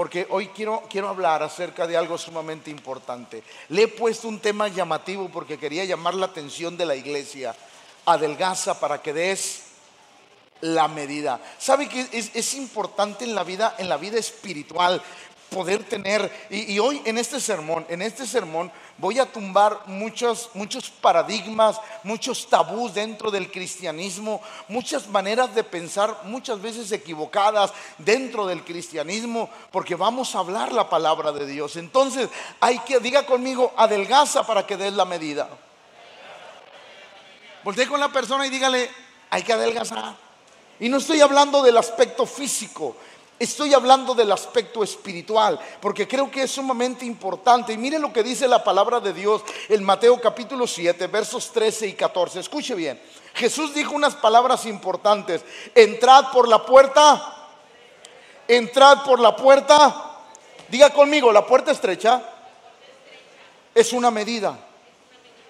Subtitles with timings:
[0.00, 3.42] porque hoy quiero, quiero hablar acerca de algo sumamente importante.
[3.68, 7.54] Le he puesto un tema llamativo porque quería llamar la atención de la iglesia.
[8.06, 9.64] Adelgaza para que des
[10.62, 11.38] la medida.
[11.58, 15.02] ¿Sabe que es, es, importante en la vida, en la vida espiritual?
[15.50, 16.30] Poder tener.
[16.48, 22.48] Y, hoy en este sermón, en este sermón voy a tumbar muchos, muchos paradigmas, muchos
[22.48, 29.94] tabús dentro del cristianismo, muchas maneras de pensar, muchas veces equivocadas dentro del cristianismo, porque
[29.94, 31.76] vamos a hablar la palabra de Dios.
[31.76, 32.28] Entonces,
[32.60, 35.48] hay que, diga conmigo, adelgaza para que des la medida.
[37.62, 38.88] Voltee con la persona y dígale,
[39.28, 40.14] hay que adelgazar.
[40.80, 42.96] Y no estoy hablando del aspecto físico,
[43.40, 47.72] Estoy hablando del aspecto espiritual, porque creo que es sumamente importante.
[47.72, 49.40] Y mire lo que dice la palabra de Dios
[49.70, 52.40] en Mateo capítulo 7, versos 13 y 14.
[52.40, 53.00] Escuche bien.
[53.32, 55.42] Jesús dijo unas palabras importantes.
[55.74, 57.48] Entrad por la puerta.
[58.46, 60.18] Entrad por la puerta.
[60.68, 62.22] Diga conmigo, la puerta estrecha
[63.74, 64.58] es una medida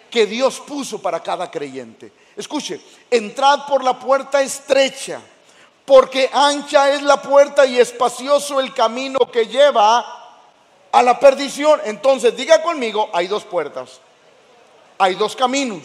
[0.09, 2.13] que Dios puso para cada creyente.
[2.37, 5.21] Escuche, entrad por la puerta estrecha
[5.91, 10.39] porque ancha es la puerta y espacioso el camino que lleva
[10.93, 11.81] a la perdición.
[11.85, 13.99] Entonces, diga conmigo, hay dos puertas,
[14.99, 15.83] hay dos caminos,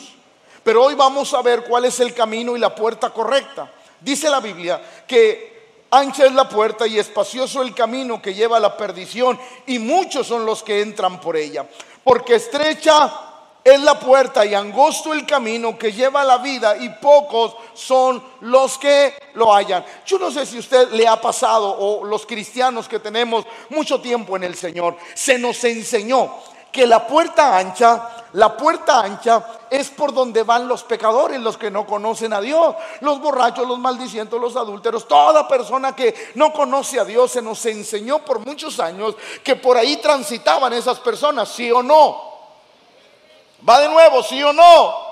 [0.63, 3.71] pero hoy vamos a ver cuál es el camino y la puerta correcta.
[3.99, 8.59] Dice la Biblia que ancha es la puerta y espacioso el camino que lleva a
[8.59, 11.65] la perdición y muchos son los que entran por ella,
[12.03, 13.24] porque estrecha
[13.65, 18.23] es la puerta y angosto el camino que lleva a la vida y pocos son
[18.41, 19.83] los que lo hallan.
[20.05, 24.35] Yo no sé si usted le ha pasado o los cristianos que tenemos mucho tiempo
[24.35, 26.31] en el Señor, se nos enseñó
[26.71, 31.71] que la puerta ancha, la puerta ancha es por donde van los pecadores, los que
[31.71, 36.99] no conocen a Dios, los borrachos, los maldicientos, los adúlteros, toda persona que no conoce
[36.99, 41.71] a Dios se nos enseñó por muchos años que por ahí transitaban esas personas, sí
[41.71, 42.34] o no.
[43.67, 45.05] ¿Va de nuevo, sí o no?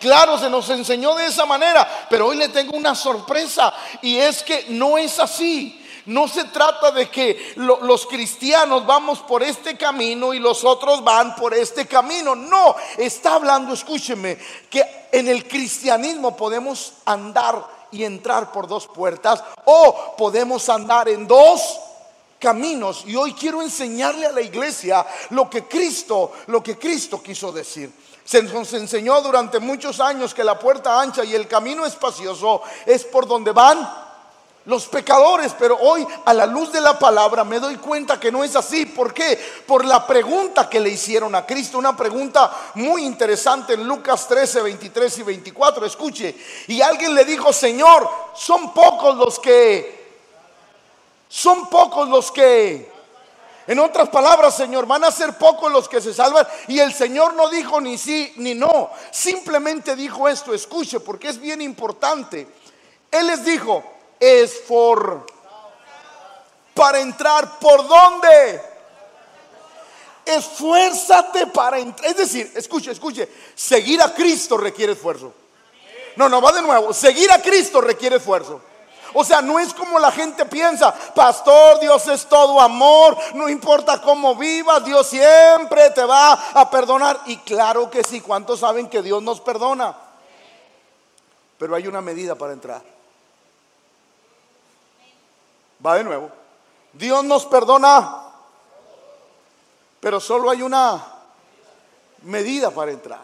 [0.00, 4.42] Claro, se nos enseñó de esa manera, pero hoy le tengo una sorpresa y es
[4.42, 5.84] que no es así.
[6.06, 11.36] No se trata de que los cristianos vamos por este camino y los otros van
[11.36, 12.34] por este camino.
[12.34, 14.38] No, está hablando, escúcheme,
[14.70, 21.26] que en el cristianismo podemos andar y entrar por dos puertas o podemos andar en
[21.26, 21.78] dos
[22.38, 23.04] caminos.
[23.06, 27.92] Y hoy quiero enseñarle a la iglesia lo que Cristo, lo que Cristo quiso decir.
[28.28, 33.04] Se nos enseñó durante muchos años que la puerta ancha y el camino espacioso es
[33.04, 33.90] por donde van
[34.66, 38.44] los pecadores, pero hoy a la luz de la palabra me doy cuenta que no
[38.44, 38.84] es así.
[38.84, 39.42] ¿Por qué?
[39.66, 44.60] Por la pregunta que le hicieron a Cristo, una pregunta muy interesante en Lucas 13,
[44.60, 45.86] 23 y 24.
[45.86, 46.36] Escuche,
[46.66, 49.96] y alguien le dijo, Señor, son pocos los que
[51.30, 52.92] son pocos los que,
[53.68, 56.48] en otras palabras, Señor, van a ser pocos los que se salvan.
[56.68, 58.90] Y el Señor no dijo ni sí ni no.
[59.12, 62.48] Simplemente dijo esto, escuche, porque es bien importante.
[63.10, 63.84] Él les dijo,
[64.18, 65.26] es por,
[66.72, 68.62] para entrar, ¿por dónde?
[70.24, 72.08] Esfuérzate para entrar.
[72.08, 75.34] Es decir, escuche, escuche, seguir a Cristo requiere esfuerzo.
[76.16, 76.94] No, no, va de nuevo.
[76.94, 78.62] Seguir a Cristo requiere esfuerzo.
[79.14, 84.00] O sea, no es como la gente piensa, pastor, Dios es todo amor, no importa
[84.00, 87.20] cómo vivas, Dios siempre te va a perdonar.
[87.26, 89.96] Y claro que sí, ¿cuántos saben que Dios nos perdona?
[91.58, 92.82] Pero hay una medida para entrar.
[95.84, 96.30] Va de nuevo.
[96.92, 98.24] Dios nos perdona,
[100.00, 101.04] pero solo hay una
[102.22, 103.20] medida para entrar.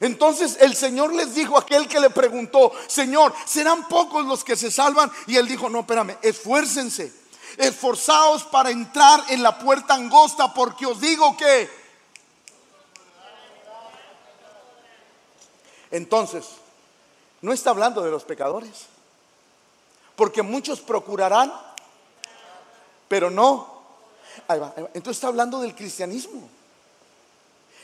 [0.00, 4.56] Entonces el Señor les dijo a aquel que le preguntó, Señor, ¿serán pocos los que
[4.56, 5.12] se salvan?
[5.26, 7.12] Y él dijo, no, espérame, esfuércense,
[7.58, 11.80] esforzaos para entrar en la puerta angosta, porque os digo que...
[15.90, 16.46] Entonces,
[17.42, 18.86] no está hablando de los pecadores,
[20.16, 21.52] porque muchos procurarán,
[23.06, 23.82] pero no.
[24.94, 26.48] Entonces está hablando del cristianismo.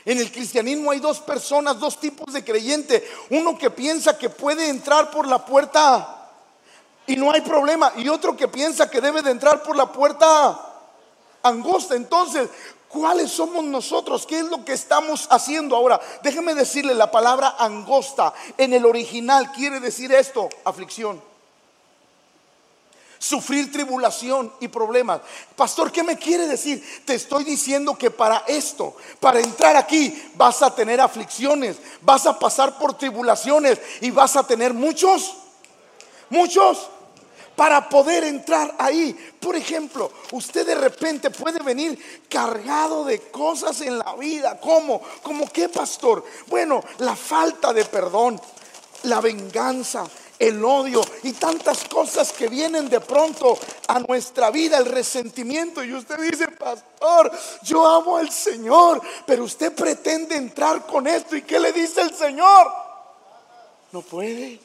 [0.07, 3.05] En el cristianismo hay dos personas, dos tipos de creyente.
[3.29, 6.29] Uno que piensa que puede entrar por la puerta
[7.05, 7.91] y no hay problema.
[7.97, 10.57] Y otro que piensa que debe de entrar por la puerta
[11.43, 11.95] angosta.
[11.95, 12.47] Entonces,
[12.87, 14.25] ¿cuáles somos nosotros?
[14.25, 15.99] ¿Qué es lo que estamos haciendo ahora?
[16.23, 21.21] Déjeme decirle, la palabra angosta en el original quiere decir esto, aflicción
[23.27, 25.21] sufrir tribulación y problemas.
[25.55, 26.83] Pastor, ¿qué me quiere decir?
[27.03, 32.39] Te estoy diciendo que para esto, para entrar aquí, vas a tener aflicciones, vas a
[32.39, 35.35] pasar por tribulaciones y vas a tener muchos,
[36.29, 36.89] muchos
[37.57, 39.13] para poder entrar ahí.
[39.41, 44.57] Por ejemplo, usted de repente puede venir cargado de cosas en la vida.
[44.61, 45.01] ¿Cómo?
[45.21, 46.23] ¿Cómo qué, pastor?
[46.45, 48.39] Bueno, la falta de perdón,
[49.03, 50.05] la venganza,
[50.39, 53.57] el odio y tantas cosas que vienen de pronto
[53.87, 55.83] a nuestra vida, el resentimiento.
[55.83, 57.31] Y usted dice, pastor,
[57.63, 61.35] yo amo al Señor, pero usted pretende entrar con esto.
[61.35, 62.71] ¿Y qué le dice el Señor?
[63.91, 64.59] No puede.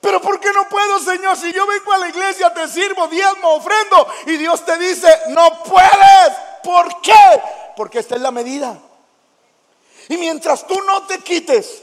[0.00, 1.36] Pero ¿por qué no puedo, Señor?
[1.36, 5.62] Si yo vengo a la iglesia, te sirvo, diezmo, ofrendo, y Dios te dice, no
[5.62, 6.36] puedes.
[6.62, 7.42] ¿Por qué?
[7.76, 8.78] Porque esta es la medida.
[10.08, 11.82] Y mientras tú no te quites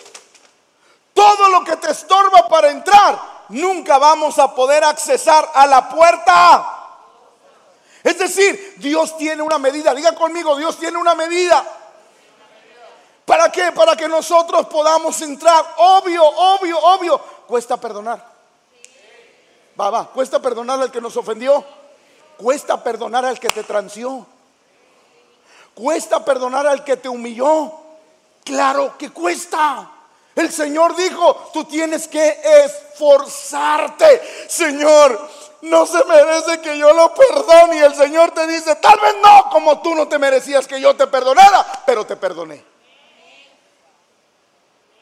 [1.13, 6.78] todo lo que te estorba para entrar, nunca vamos a poder accesar a la puerta.
[8.04, 9.94] Es decir, Dios tiene una medida.
[9.94, 11.63] Diga conmigo, Dios tiene una medida.
[13.25, 13.72] ¿Para qué?
[13.72, 15.75] Para que nosotros podamos entrar.
[15.78, 18.25] Obvio, obvio, obvio cuesta perdonar.
[19.80, 21.63] Va, va, cuesta perdonar al que nos ofendió.
[22.38, 24.25] Cuesta perdonar al que te transió.
[25.75, 27.72] Cuesta perdonar al que te humilló.
[28.44, 29.90] Claro que cuesta.
[30.42, 34.22] El Señor dijo, tú tienes que esforzarte.
[34.48, 35.30] Señor,
[35.62, 37.78] no se merece que yo lo perdone.
[37.78, 40.96] Y el Señor te dice, tal vez no, como tú no te merecías que yo
[40.96, 42.66] te perdonara, pero te perdoné.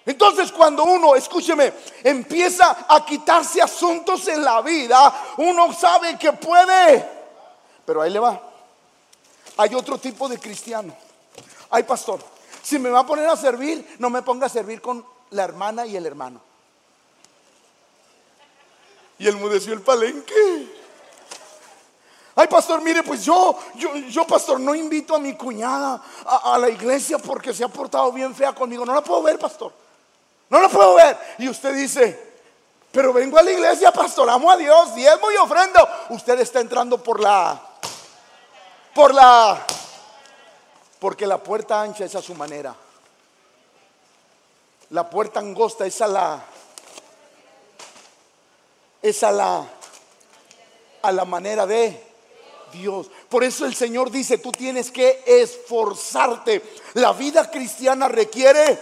[0.05, 1.71] Entonces cuando uno, escúcheme,
[2.03, 7.07] empieza a quitarse asuntos en la vida, uno sabe que puede.
[7.85, 8.41] Pero ahí le va.
[9.55, 10.93] Hay otro tipo de cristiano.
[11.69, 12.19] Hay pastor.
[12.61, 15.85] Si me va a poner a servir, no me ponga a servir con la hermana
[15.85, 16.41] y el hermano.
[19.17, 20.79] Y él mudeció el palenque.
[22.35, 26.57] Ay, pastor, mire, pues yo, yo, yo, pastor, no invito a mi cuñada a, a
[26.57, 28.85] la iglesia porque se ha portado bien fea conmigo.
[28.85, 29.73] No la puedo ver, pastor.
[30.49, 31.17] No lo puedo ver.
[31.37, 32.29] Y usted dice,
[32.91, 35.87] pero vengo a la iglesia, pastor, amo a Dios, diezmo y ofrendo.
[36.09, 37.61] Usted está entrando por la,
[38.95, 39.61] por la,
[40.99, 42.73] porque la puerta ancha es a su manera.
[44.91, 46.43] La puerta angosta es a la,
[49.01, 49.67] es a la,
[51.03, 52.09] a la manera de
[52.73, 53.11] Dios.
[53.29, 56.63] Por eso el Señor dice, tú tienes que esforzarte.
[56.95, 58.79] La vida cristiana requiere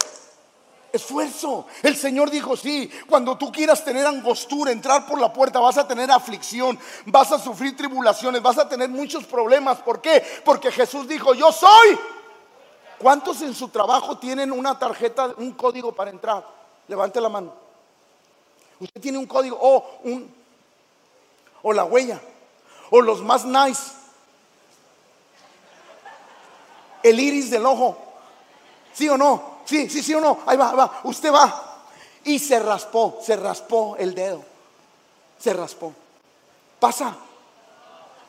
[0.92, 1.66] esfuerzo.
[1.82, 5.86] El Señor dijo, sí, cuando tú quieras tener angostura, entrar por la puerta, vas a
[5.86, 9.78] tener aflicción, vas a sufrir tribulaciones, vas a tener muchos problemas.
[9.80, 10.24] ¿Por qué?
[10.44, 11.98] Porque Jesús dijo, yo soy.
[12.98, 16.44] ¿Cuántos en su trabajo tienen una tarjeta, un código para entrar?
[16.88, 17.52] Levante la mano.
[18.80, 20.38] Usted tiene un código o un
[21.62, 22.20] o la huella
[22.90, 23.92] o los más nice.
[27.02, 27.96] El iris del ojo.
[28.92, 29.58] ¿Sí o no?
[29.64, 30.40] Sí, sí, sí o no.
[30.46, 31.00] Ahí va, ahí va.
[31.04, 31.82] Usted va.
[32.24, 34.42] Y se raspó, se raspó el dedo.
[35.38, 35.92] Se raspó.
[36.80, 37.16] Pasa.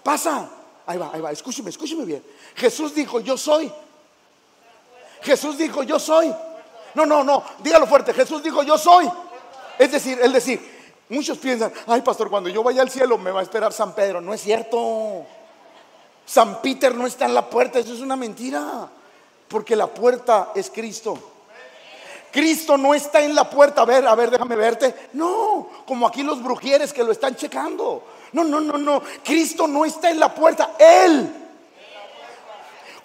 [0.03, 0.49] Pasa.
[0.85, 1.31] Ahí va, ahí va.
[1.31, 2.23] Escúcheme, escúcheme bien.
[2.55, 3.71] Jesús dijo, yo soy.
[5.21, 6.33] Jesús dijo, yo soy.
[6.93, 7.43] No, no, no.
[7.59, 8.13] Dígalo fuerte.
[8.13, 9.09] Jesús dijo, yo soy.
[9.77, 13.39] Es decir, es decir, muchos piensan, ay pastor, cuando yo vaya al cielo me va
[13.39, 14.21] a esperar San Pedro.
[14.21, 15.25] No es cierto.
[16.25, 17.79] San Peter no está en la puerta.
[17.79, 18.89] Eso es una mentira.
[19.47, 21.17] Porque la puerta es Cristo.
[22.31, 23.81] Cristo no está en la puerta.
[23.81, 25.09] A ver, a ver, déjame verte.
[25.13, 28.03] No, como aquí los brujieres que lo están checando.
[28.33, 29.01] No, no, no, no.
[29.23, 30.75] Cristo no está en la puerta.
[30.77, 31.38] Él.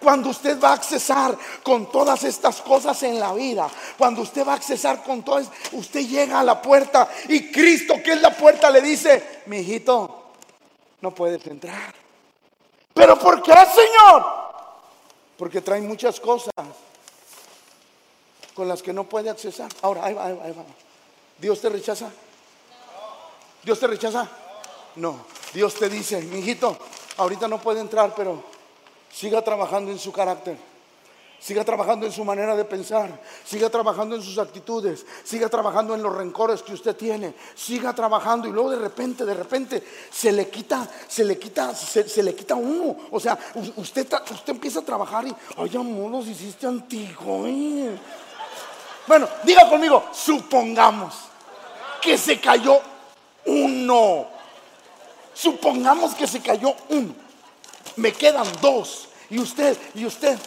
[0.05, 4.53] Cuando usted va a accesar con todas estas cosas en la vida, cuando usted va
[4.53, 8.71] a accesar con todas, usted llega a la puerta y Cristo, que es la puerta,
[8.71, 10.25] le dice: Mi hijito,
[11.01, 11.95] no puedes entrar.
[12.93, 14.27] ¿Pero por qué, Señor?
[15.39, 16.53] Porque trae muchas cosas
[18.55, 19.73] con las que no puede accesar.
[19.81, 20.65] Ahora, ahí va, ahí va,
[21.39, 22.11] ¿Dios te rechaza?
[23.63, 24.29] ¿Dios te rechaza?
[24.97, 25.25] No.
[25.55, 26.77] Dios te dice, mi hijito,
[27.17, 28.53] ahorita no puede entrar, pero
[29.15, 30.57] siga trabajando en su carácter.
[31.39, 36.03] Siga trabajando en su manera de pensar, siga trabajando en sus actitudes, siga trabajando en
[36.03, 40.49] los rencores que usted tiene, siga trabajando y luego de repente, de repente se le
[40.49, 42.97] quita, se le quita, se, le quita uno.
[43.11, 43.39] O sea,
[43.77, 47.47] usted, usted empieza a trabajar y, ay amor, los hiciste antiguo.
[47.47, 47.95] ¿eh?
[49.07, 51.15] Bueno, diga conmigo, supongamos
[52.01, 52.81] que se cayó
[53.45, 54.29] uno.
[55.35, 57.24] Supongamos que se cayó uno.
[57.97, 59.09] Me quedan dos.
[59.31, 60.39] Y usted, y usted,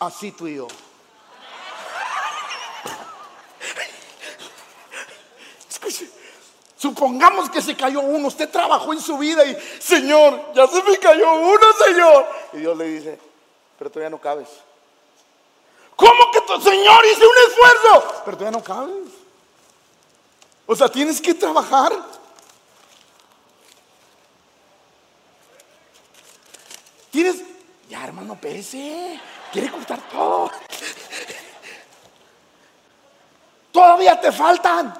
[0.00, 0.68] Así tú y yo.
[6.76, 10.98] Supongamos que se cayó uno, usted trabajó en su vida y, Señor, ya se me
[10.98, 12.26] cayó uno, Señor.
[12.52, 13.18] Y Dios le dice,
[13.78, 14.48] pero todavía no cabes.
[15.96, 18.22] ¿Cómo que tu Señor hice un esfuerzo?
[18.26, 19.08] Pero todavía no cabes.
[20.66, 21.92] O sea, tienes que trabajar.
[27.16, 27.42] Tienes,
[27.88, 29.18] ya hermano, pese,
[29.50, 30.50] quiere cortar todo.
[33.72, 34.94] Todavía te faltan.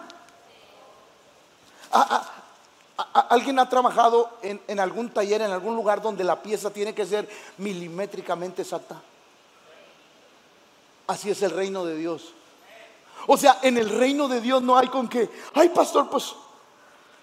[3.29, 7.05] ¿Alguien ha trabajado en, en, algún taller, en algún lugar donde la pieza tiene que
[7.05, 8.99] ser milimétricamente exacta?
[11.09, 12.33] Así es el reino de Dios.
[13.27, 16.35] O sea, en el reino de Dios no hay con que, ay pastor, pues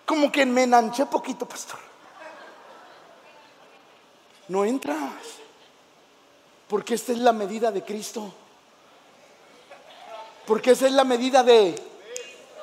[0.05, 1.92] como que me enanché poquito, pastor.
[4.47, 4.99] No entras.
[6.67, 8.33] Porque esta es la medida de Cristo.
[10.45, 11.75] Porque esa es la medida de,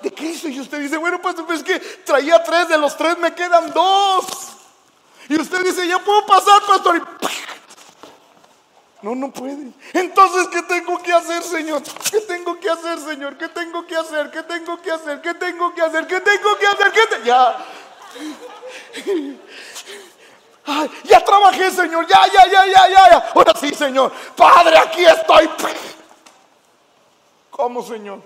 [0.03, 0.49] de Cristo.
[0.49, 3.73] Y usted dice, bueno, pastor, pues es que traía tres, de los tres me quedan
[3.73, 4.27] dos.
[5.29, 6.97] Y usted dice, ya puedo pasar, pastor.
[6.97, 7.03] Y
[9.03, 9.73] no, no puede.
[9.95, 11.83] Entonces, ¿qué tengo que hacer, Señor?
[12.11, 13.39] ¿Qué tengo que hacer, Señor?
[13.39, 14.31] ¿Qué tengo que hacer?
[14.31, 15.23] ¿Qué tengo que hacer?
[15.23, 16.07] ¿Qué tengo que hacer?
[16.07, 16.93] ¿Qué tengo que hacer?
[16.93, 17.25] ¿Qué te...
[17.25, 17.65] Ya.
[21.05, 22.07] Ya trabajé, Señor.
[22.07, 23.33] Ya, ya, ya, ya, ya, ya.
[23.35, 24.13] Ahora sí, Señor.
[24.37, 25.49] Padre, aquí estoy.
[27.51, 28.21] ¿Cómo, Señor?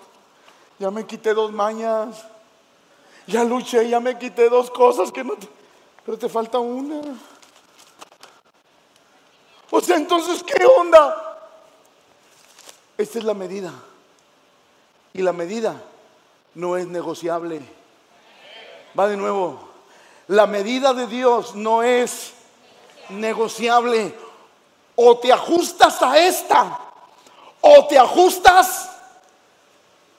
[0.79, 2.25] Ya me quité dos mañas.
[3.26, 5.35] Ya luché, ya me quité dos cosas que no.
[6.05, 7.00] Pero te falta una.
[9.71, 11.38] O sea, entonces, ¿qué onda?
[12.99, 13.73] Esta es la medida.
[15.12, 15.81] Y la medida
[16.55, 17.62] no es negociable.
[18.99, 19.74] Va de nuevo.
[20.28, 22.33] La medida de Dios no es
[23.11, 24.14] negociable.
[24.97, 26.78] O te ajustas a esta,
[27.61, 28.90] o te ajustas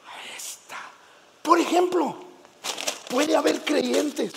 [0.06, 0.78] a esta.
[1.42, 2.16] Por ejemplo,
[3.10, 4.34] puede haber creyentes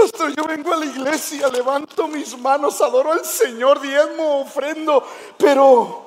[0.00, 5.04] Pastor, yo vengo a la iglesia, levanto mis manos, adoro al Señor, diezmo, ofrendo,
[5.36, 6.06] pero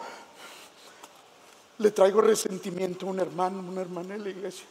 [1.77, 4.65] le traigo resentimiento a un hermano, una hermana en la iglesia.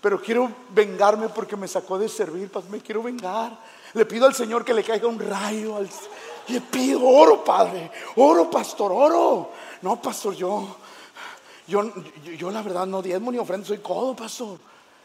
[0.00, 3.58] Pero quiero vengarme porque me sacó de servir, me quiero vengar.
[3.94, 5.78] Le pido al Señor que le caiga un rayo.
[6.48, 9.50] le pido oro, Padre, oro, pastor, oro.
[9.82, 10.76] No, pastor, yo,
[11.66, 11.82] yo,
[12.36, 14.58] yo, la verdad no diezmo ni ofrendo, soy codo, pastor.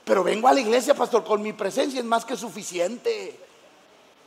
[0.03, 3.39] Pero vengo a la iglesia, pastor, con mi presencia es más que suficiente.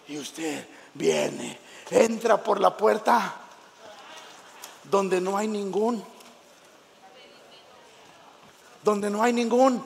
[0.09, 1.59] Y usted viene,
[1.90, 3.35] entra por la puerta
[4.85, 6.04] donde no hay ningún,
[8.83, 9.85] donde no hay ningún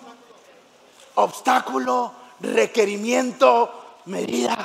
[1.18, 4.56] obstáculo, requerimiento, medida.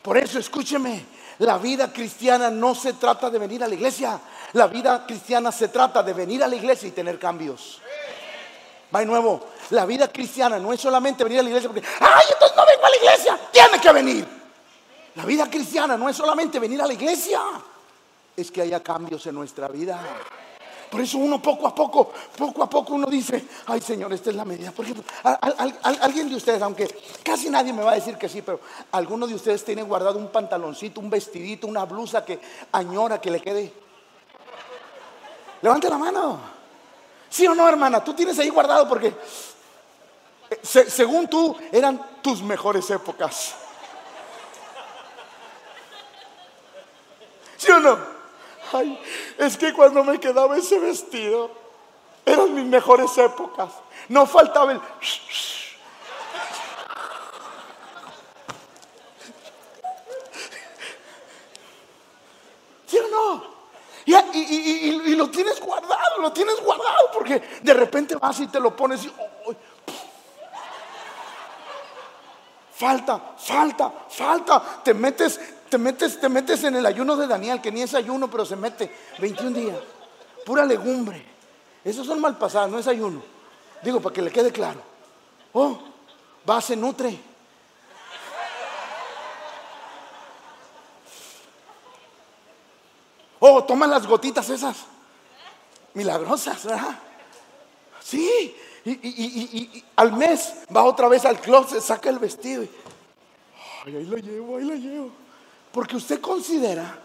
[0.00, 1.04] Por eso escúcheme,
[1.38, 4.18] la vida cristiana no se trata de venir a la iglesia,
[4.54, 7.80] la vida cristiana se trata de venir a la iglesia y tener cambios.
[8.94, 12.24] Va de nuevo, la vida cristiana no es solamente venir a la iglesia porque, ay,
[12.32, 14.42] entonces no vengo a la iglesia, tiene que venir.
[15.14, 17.40] La vida cristiana no es solamente venir a la iglesia,
[18.36, 20.00] es que haya cambios en nuestra vida.
[20.92, 24.36] Por eso uno poco a poco, poco a poco uno dice, ay Señor, esta es
[24.36, 24.72] la medida.
[24.72, 25.02] Por ejemplo,
[26.02, 26.86] alguien de ustedes, aunque
[27.24, 30.28] casi nadie me va a decir que sí, pero alguno de ustedes tiene guardado un
[30.28, 32.38] pantaloncito, un vestidito, una blusa que
[32.72, 33.72] añora que le quede.
[35.62, 36.38] Levante la mano.
[37.30, 38.04] ¿Sí o no, hermana?
[38.04, 39.14] Tú tienes ahí guardado porque,
[40.50, 43.54] eh, según tú, eran tus mejores épocas.
[47.56, 48.11] ¿Sí o no?
[48.72, 48.98] Ay,
[49.38, 51.50] es que cuando me quedaba ese vestido,
[52.24, 53.70] eran mis mejores épocas.
[54.08, 54.80] No faltaba el...
[62.86, 63.52] ¿Sí o no?
[64.04, 69.04] Y, lo tienes guardado, lo tienes guardado, porque de repente vas y te lo pones
[69.04, 69.12] y...
[72.74, 74.62] falta, falta, falta.
[74.82, 75.38] Te metes,
[75.72, 78.56] te metes, te metes en el ayuno de Daniel, que ni es ayuno, pero se
[78.56, 79.78] mete 21 días.
[80.44, 81.24] Pura legumbre.
[81.82, 83.22] Esos son mal pasados, no es ayuno.
[83.82, 84.82] Digo, para que le quede claro.
[85.54, 85.78] Oh,
[86.48, 87.18] va, se nutre.
[93.40, 94.76] Oh, toma las gotitas esas.
[95.94, 96.98] Milagrosas, ¿verdad?
[97.98, 98.54] Sí.
[98.84, 102.62] Y, al mes va otra vez al closet, saca el vestido.
[103.86, 105.21] ay, ahí lo llevo, ahí lo llevo.
[105.72, 106.98] Porque usted considera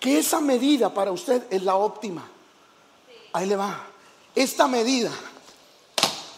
[0.00, 2.26] que esa medida para usted es la óptima.
[3.32, 3.86] Ahí le va.
[4.34, 5.10] Esta medida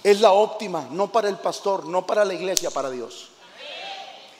[0.03, 3.29] es la óptima, no para el pastor, no para la iglesia, para Dios.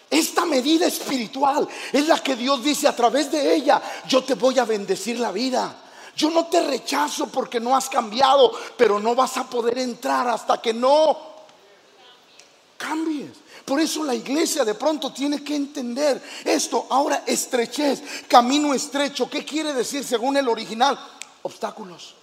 [0.09, 4.59] Esta medida espiritual es la que Dios dice a través de ella, yo te voy
[4.59, 5.77] a bendecir la vida.
[6.17, 10.61] Yo no te rechazo porque no has cambiado, pero no vas a poder entrar hasta
[10.61, 11.17] que no
[12.77, 13.31] cambies.
[13.65, 16.87] Por eso la iglesia de pronto tiene que entender esto.
[16.91, 19.29] Ahora, estrechez, camino estrecho.
[19.29, 20.99] ¿Qué quiere decir según el original?
[21.43, 22.15] Obstáculos.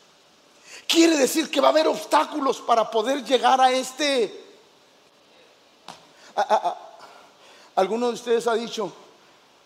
[0.87, 4.45] Quiere decir que va a haber obstáculos para poder llegar a este...
[7.75, 8.87] Alguno de ustedes ha dicho,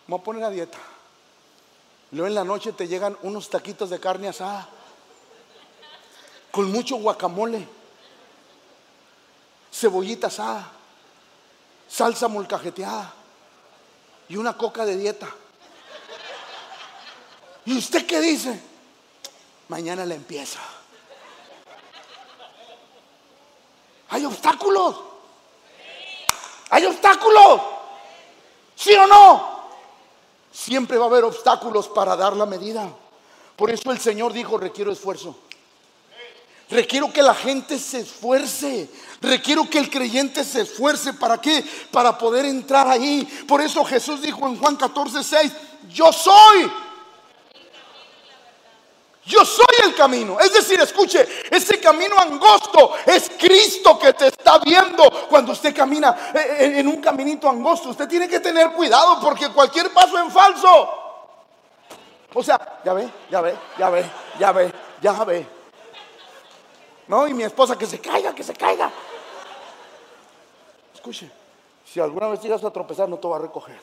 [0.06, 0.78] me voy a poner a dieta.
[2.12, 4.68] Luego en la noche te llegan unos taquitos de carne asada
[6.52, 7.66] con mucho guacamole,
[9.72, 10.70] cebollita asada,
[11.92, 13.12] salsa molcajeteada
[14.28, 15.28] y una coca de dieta.
[17.66, 18.60] ¿Y usted qué dice?
[19.68, 20.58] Mañana le empieza.
[24.08, 25.00] Hay obstáculos.
[26.70, 27.60] Hay obstáculos.
[28.74, 29.52] ¿Sí o no?
[30.50, 32.88] Siempre va a haber obstáculos para dar la medida.
[33.54, 35.36] Por eso el Señor dijo, requiero esfuerzo.
[36.72, 38.88] Requiero que la gente se esfuerce.
[39.20, 41.12] Requiero que el creyente se esfuerce.
[41.12, 41.62] ¿Para qué?
[41.90, 43.24] Para poder entrar ahí.
[43.46, 45.52] Por eso Jesús dijo en Juan 14, 6,
[45.90, 46.70] yo soy
[49.24, 50.40] yo soy el camino.
[50.40, 56.32] Es decir, escuche, ese camino angosto es Cristo que te está viendo cuando usted camina
[56.34, 57.90] eh, eh, en un caminito angosto.
[57.90, 60.88] Usted tiene que tener cuidado porque cualquier paso en falso.
[62.34, 65.61] O sea, ya ve, ya ve, ya ve, ya ve, ya ve.
[67.08, 68.90] No, y mi esposa que se caiga, que se caiga.
[70.94, 71.30] Escuche,
[71.84, 73.78] si alguna vez llegas a tropezar, no te va a recoger.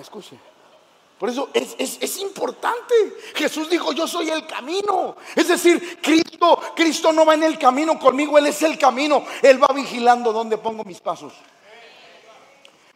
[0.00, 0.38] escuche.
[1.18, 2.94] Por eso es, importante.
[3.34, 5.16] Jesús dijo, yo soy el camino.
[5.36, 9.26] Es decir, Cristo, Cristo no va en el camino conmigo, Él es el camino.
[9.42, 11.34] Él va vigilando dónde pongo mis pasos.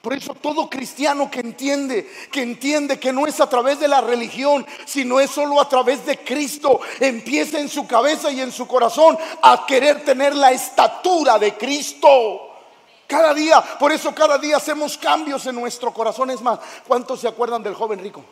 [0.05, 4.03] Por eso todo cristiano que entiende, que entiende que no es a través de la
[4.03, 8.67] religión, sino es solo a través de Cristo, empieza en su cabeza y en su
[8.67, 12.51] corazón a querer tener la estatura de Cristo.
[13.07, 16.29] Cada día, por eso cada día hacemos cambios en nuestro corazón.
[16.29, 18.23] Es más, ¿cuántos se acuerdan del joven rico?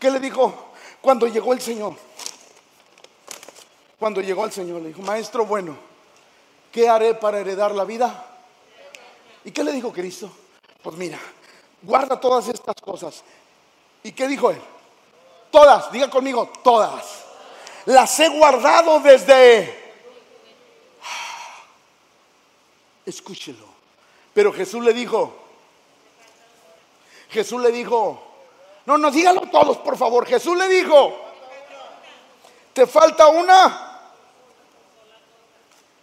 [0.00, 0.52] ¿Qué le dijo
[1.00, 1.94] cuando llegó el Señor?
[4.00, 5.76] Cuando llegó el Señor, le dijo, maestro bueno,
[6.72, 8.32] ¿qué haré para heredar la vida?
[9.44, 10.30] ¿Y qué le dijo Cristo?
[10.82, 11.18] Pues mira,
[11.82, 13.22] guarda todas estas cosas.
[14.02, 14.60] ¿Y qué dijo él?
[15.50, 17.24] Todas, diga conmigo, todas.
[17.86, 19.94] Las he guardado desde
[23.06, 23.74] escúchelo.
[24.32, 25.32] Pero Jesús le dijo,
[27.30, 28.22] Jesús le dijo,
[28.86, 30.26] no, no, dígalo todos, por favor.
[30.26, 31.16] Jesús le dijo,
[32.72, 34.00] te falta una.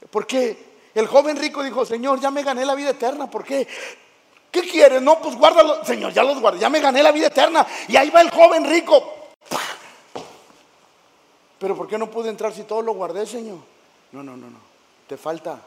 [0.10, 3.30] Porque el joven rico dijo, Señor, ya me gané la vida eterna.
[3.30, 3.68] ¿Por qué?
[4.52, 5.02] ¿Qué quieres?
[5.02, 5.84] No, pues guárdalo.
[5.86, 7.66] Señor, ya los guardé, ya me gané la vida eterna.
[7.88, 9.14] Y ahí va el joven rico.
[11.60, 13.60] Pero ¿por qué no pude entrar si todo lo guardé, Señor?
[14.12, 14.60] No, no, no, no.
[15.08, 15.62] Te falta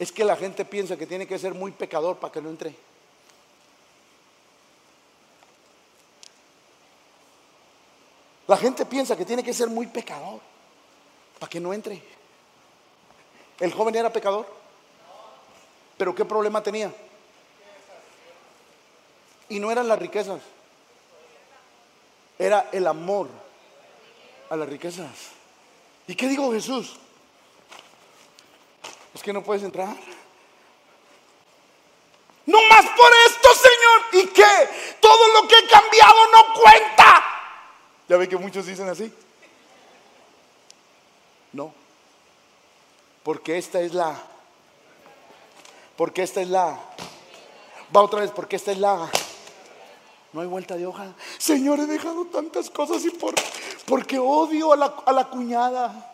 [0.00, 2.74] es que la gente piensa que tiene que ser muy pecador para que no entre.
[8.50, 10.40] La gente piensa que tiene que ser muy pecador
[11.38, 12.02] para que no entre.
[13.60, 14.44] ¿El joven era pecador?
[15.96, 16.92] ¿Pero qué problema tenía?
[19.50, 20.40] Y no eran las riquezas,
[22.40, 23.28] era el amor
[24.50, 25.06] a las riquezas.
[26.08, 26.98] ¿Y qué dijo Jesús?
[29.14, 29.94] es que no puedes entrar.
[32.46, 34.24] No más por esto, Señor.
[34.24, 34.96] ¿Y qué?
[34.98, 37.29] Todo lo que he cambiado no cuenta.
[38.10, 39.10] Ya ve que muchos dicen así.
[41.52, 41.72] No.
[43.22, 44.20] Porque esta es la.
[45.96, 46.78] Porque esta es la.
[47.96, 49.08] Va otra vez, porque esta es la.
[50.32, 51.14] No hay vuelta de hoja.
[51.38, 53.34] Señor, he dejado tantas cosas y por,
[53.86, 56.10] porque odio a la, a la cuñada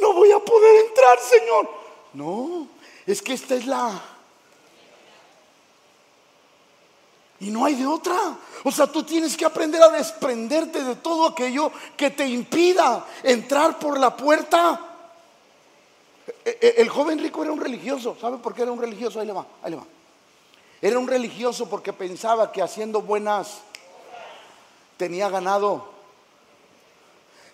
[0.00, 1.70] no voy a poder entrar, Señor.
[2.14, 2.68] No,
[3.06, 4.00] es que esta es la...
[7.40, 8.16] Y no hay de otra.
[8.64, 13.78] O sea, tú tienes que aprender a desprenderte de todo aquello que te impida entrar
[13.78, 14.80] por la puerta.
[16.44, 18.16] E, e, el joven rico era un religioso.
[18.20, 19.20] ¿Sabe por qué era un religioso?
[19.20, 19.84] Ahí le va, ahí le va.
[20.80, 23.58] Era un religioso porque pensaba que haciendo buenas
[24.96, 25.96] tenía ganado.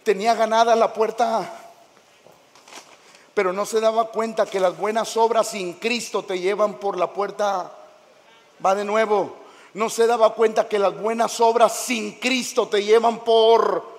[0.02, 1.60] Tenía ganada la puerta
[3.34, 7.12] pero no se daba cuenta que las buenas obras sin Cristo te llevan por la
[7.12, 7.72] puerta.
[8.64, 9.43] Va de nuevo.
[9.74, 13.92] No se daba cuenta que las buenas obras sin Cristo te llevan por...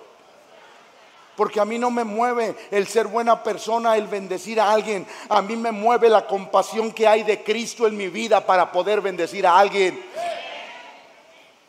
[1.36, 5.06] Porque a mí no me mueve el ser buena persona, el bendecir a alguien.
[5.28, 9.02] A mí me mueve la compasión que hay de Cristo en mi vida para poder
[9.02, 10.02] bendecir a alguien.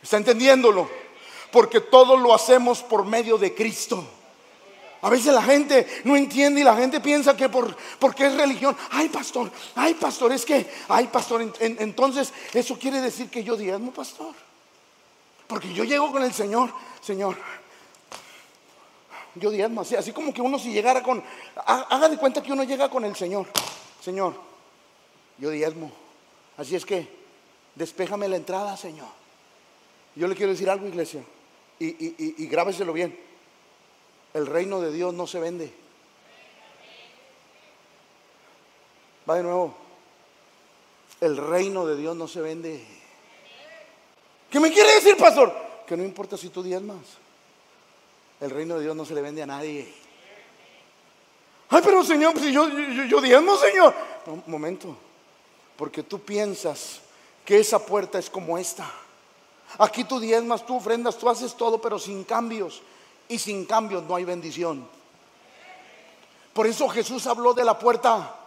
[0.01, 0.89] ¿Está entendiéndolo?
[1.51, 4.05] Porque todo lo hacemos por medio de Cristo.
[5.07, 8.75] A veces la gente no entiende y la gente piensa que por, porque es religión.
[8.91, 13.93] Ay, pastor, ay, pastor, es que, ay, pastor, entonces eso quiere decir que yo diezmo,
[13.93, 14.35] pastor.
[15.47, 17.37] Porque yo llego con el Señor, Señor,
[19.35, 21.23] yo diezmo así, así como que uno si llegara con,
[21.55, 23.47] haga de cuenta que uno llega con el Señor,
[24.03, 24.35] Señor,
[25.37, 25.89] yo diezmo.
[26.57, 27.07] Así es que,
[27.75, 29.07] despéjame la entrada, Señor.
[30.17, 31.23] Yo le quiero decir algo, iglesia,
[31.79, 33.26] y, y, y grábeselo bien.
[34.37, 35.73] El reino de Dios no se vende.
[39.27, 39.73] Va de nuevo.
[41.19, 42.85] El reino de Dios no se vende.
[44.51, 45.51] ¿Qué me quiere decir, pastor?
[45.87, 46.99] Que no importa si tú diezmas.
[48.39, 49.91] El reino de Dios no se le vende a nadie.
[51.69, 53.95] Ay, pero Señor, si yo, yo, yo diezmo, Señor.
[54.27, 54.95] un momento.
[55.75, 57.01] Porque tú piensas
[57.43, 58.87] que esa puerta es como esta.
[59.79, 62.83] Aquí tú diezmas, tú ofrendas, tú haces todo, pero sin cambios
[63.29, 64.87] y sin cambios no hay bendición.
[66.53, 68.37] Por eso Jesús habló de la puerta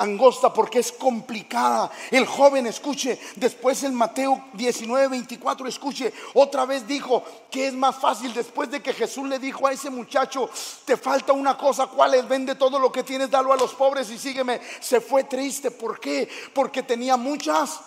[0.00, 1.90] angosta porque es complicada.
[2.10, 7.96] El joven escuche, después en Mateo 19, 24 escuche, otra vez dijo que es más
[7.96, 10.48] fácil después de que Jesús le dijo a ese muchacho,
[10.84, 12.26] te falta una cosa, ¿cuál es?
[12.26, 14.60] Vende todo lo que tienes, dalo a los pobres y sígueme.
[14.80, 16.28] Se fue triste, ¿por qué?
[16.54, 17.80] Porque tenía muchas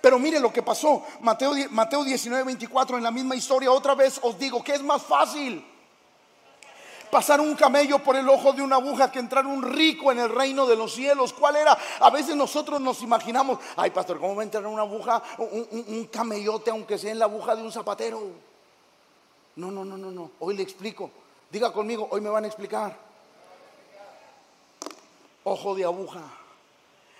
[0.00, 1.02] pero mire lo que pasó.
[1.20, 5.02] Mateo, Mateo 19, 24, en la misma historia, otra vez os digo que es más
[5.02, 5.64] fácil
[7.10, 10.28] pasar un camello por el ojo de una aguja que entrar un rico en el
[10.28, 11.32] reino de los cielos.
[11.32, 11.76] ¿Cuál era?
[12.00, 16.04] A veces nosotros nos imaginamos, ay pastor, ¿cómo va a entrar una aguja, un, un
[16.06, 18.20] camellote, aunque sea en la aguja de un zapatero?
[19.56, 20.30] No, no, no, no, no.
[20.38, 21.10] Hoy le explico.
[21.50, 22.96] Diga conmigo, hoy me van a explicar.
[25.44, 26.20] Ojo de aguja.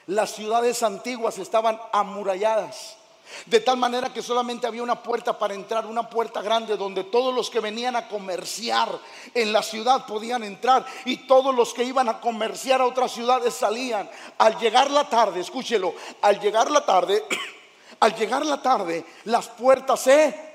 [0.09, 2.97] Las ciudades antiguas estaban amuralladas.
[3.45, 7.35] De tal manera que solamente había una puerta para entrar, una puerta grande donde todos
[7.35, 8.89] los que venían a comerciar
[9.35, 13.53] en la ciudad podían entrar y todos los que iban a comerciar a otras ciudades
[13.53, 14.09] salían.
[14.39, 15.93] Al llegar la tarde, escúchelo,
[16.23, 17.27] al llegar la tarde,
[18.01, 20.49] al llegar la tarde, las puertas se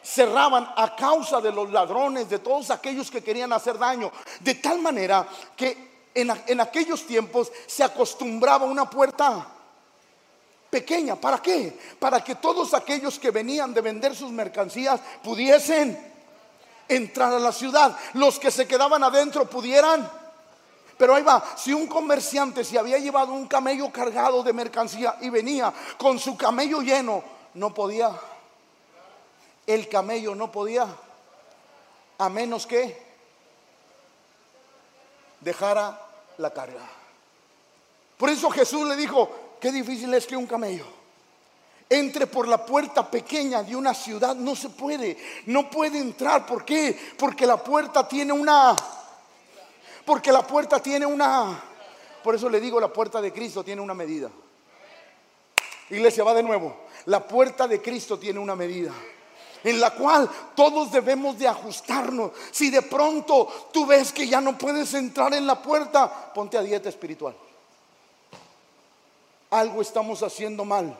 [0.00, 4.12] cerraban a causa de los ladrones, de todos aquellos que querían hacer daño.
[4.38, 9.46] De tal manera que en, aquellos tiempos se acostumbraba una puerta
[10.68, 11.16] pequeña.
[11.16, 11.78] ¿Para qué?
[11.98, 16.12] Para que todos aquellos que venían de vender sus mercancías pudiesen
[16.88, 17.96] entrar a la ciudad.
[18.14, 20.10] Los que se quedaban adentro pudieran.
[20.98, 25.30] Pero ahí va, si un comerciante se había llevado un camello cargado de mercancía y
[25.30, 28.12] venía con su camello lleno, no podía.
[29.66, 30.86] El camello no podía.
[32.18, 33.02] A menos que
[35.42, 36.00] dejara
[36.38, 36.88] la carga.
[38.16, 40.86] Por eso Jesús le dijo, qué difícil es que un camello
[41.92, 44.34] entre por la puerta pequeña de una ciudad.
[44.34, 45.16] No se puede,
[45.46, 46.46] no puede entrar.
[46.46, 46.98] ¿Por qué?
[47.18, 48.74] Porque la puerta tiene una...
[50.06, 51.62] Porque la puerta tiene una...
[52.24, 54.30] Por eso le digo, la puerta de Cristo tiene una medida.
[55.90, 56.74] Iglesia, va de nuevo.
[57.06, 58.92] La puerta de Cristo tiene una medida
[59.64, 62.32] en la cual todos debemos de ajustarnos.
[62.50, 66.62] Si de pronto tú ves que ya no puedes entrar en la puerta, ponte a
[66.62, 67.34] dieta espiritual.
[69.50, 70.96] Algo estamos haciendo mal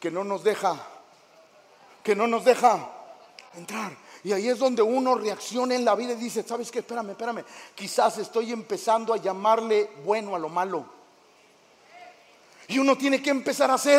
[0.00, 0.76] que no nos deja,
[2.02, 2.88] que no nos deja
[3.54, 3.92] entrar.
[4.24, 6.80] Y ahí es donde uno reacciona en la vida y dice, ¿sabes qué?
[6.80, 7.44] Espérame, espérame.
[7.74, 10.84] Quizás estoy empezando a llamarle bueno a lo malo.
[12.68, 13.98] Y uno tiene que empezar a hacer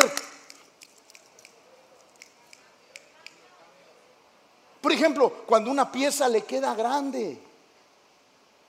[5.00, 7.40] ejemplo, cuando una pieza le queda grande,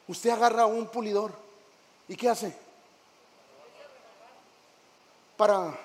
[0.08, 1.34] usted agarra un pulidor
[2.08, 2.56] y ¿qué hace?
[5.36, 5.78] Para...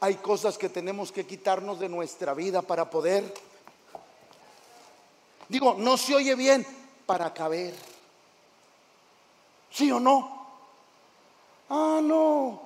[0.00, 3.32] Hay cosas que tenemos que quitarnos de nuestra vida para poder...
[5.48, 6.66] Digo, no se oye bien
[7.06, 7.74] para caber.
[9.70, 10.46] ¿Sí o no?
[11.68, 12.62] Ah, no.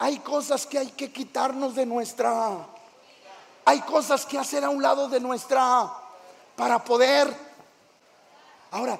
[0.00, 2.66] Hay cosas que hay que quitarnos de nuestra
[3.70, 5.88] hay cosas que hacer a un lado de nuestra
[6.56, 7.32] para poder.
[8.72, 8.98] Ahora,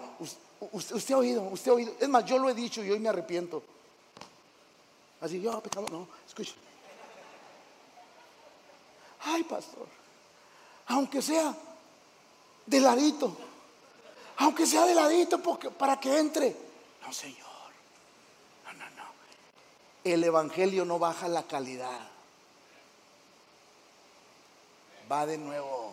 [0.70, 1.92] usted, ha oído, usted ha oído.
[1.98, 3.64] Es más, yo lo he dicho y hoy me arrepiento.
[5.20, 6.52] Así, yo, pecado, no, escucha.
[9.24, 9.86] Ay, pastor,
[10.86, 11.52] aunque sea
[12.64, 13.36] de ladito,
[14.36, 16.56] aunque sea de ladito porque, para que entre.
[17.02, 17.48] No, Señor.
[18.64, 19.04] No, no, no.
[20.04, 22.19] El Evangelio no baja la calidad
[25.10, 25.92] va de nuevo.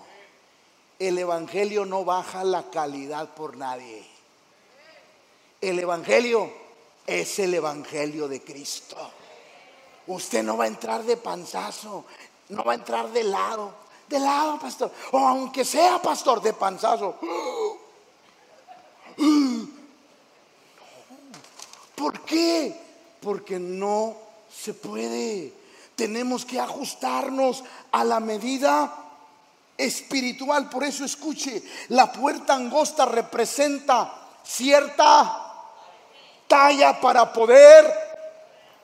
[0.99, 4.05] El Evangelio no baja la calidad por nadie.
[5.61, 6.51] El Evangelio
[7.05, 8.97] es el Evangelio de Cristo.
[10.07, 12.05] Usted no va a entrar de panzazo,
[12.49, 13.87] no va a entrar de lado.
[14.07, 14.91] de lado, pastor.
[15.11, 17.17] O aunque sea, pastor, de panzazo.
[21.95, 22.79] ¿Por qué?
[23.19, 24.15] Porque no
[24.49, 25.53] se puede.
[25.95, 29.06] Tenemos que ajustarnos a la medida
[29.77, 30.69] espiritual.
[30.69, 34.13] Por eso escuche, la puerta angosta representa
[34.43, 35.43] cierta
[36.47, 37.93] talla para poder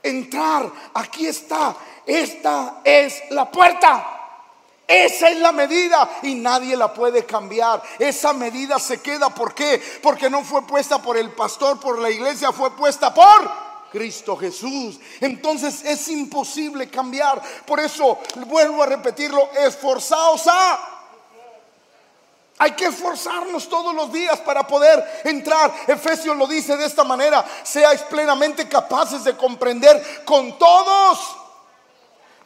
[0.04, 0.72] entrar.
[0.94, 1.76] Aquí está.
[2.06, 4.20] Esta es la puerta.
[4.86, 7.82] Esa es la medida y nadie la puede cambiar.
[7.98, 9.30] Esa medida se queda.
[9.30, 9.82] ¿Por qué?
[10.04, 13.63] Porque no fue puesta por el pastor, por la iglesia, fue puesta por
[13.94, 15.00] Cristo Jesús.
[15.22, 17.42] Entonces es imposible cambiar.
[17.66, 20.90] Por eso vuelvo a repetirlo, esforzaos a...
[22.58, 25.74] Hay que esforzarnos todos los días para poder entrar.
[25.88, 31.38] Efesios lo dice de esta manera, seáis plenamente capaces de comprender con todos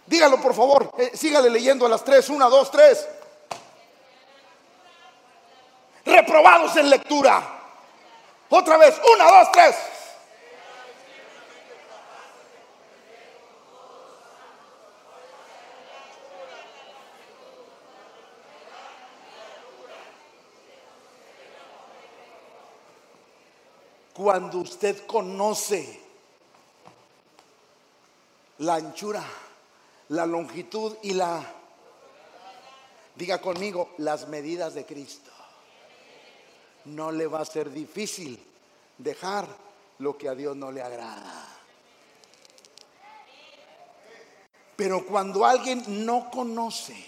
[0.07, 3.05] Dígalo por favor, eh, sígale leyendo a las tres, una, dos, tres.
[6.05, 7.43] Reprobados en lectura.
[8.49, 9.75] Otra vez, una, dos, tres.
[24.27, 26.01] Cuando usted conoce
[28.57, 29.25] la anchura
[30.09, 31.49] la longitud y la,
[33.15, 35.31] diga conmigo, las medidas de Cristo.
[36.83, 38.37] No le va a ser difícil
[38.97, 39.47] dejar
[39.99, 41.47] lo que a Dios no le agrada.
[44.75, 47.01] Pero cuando alguien no conoce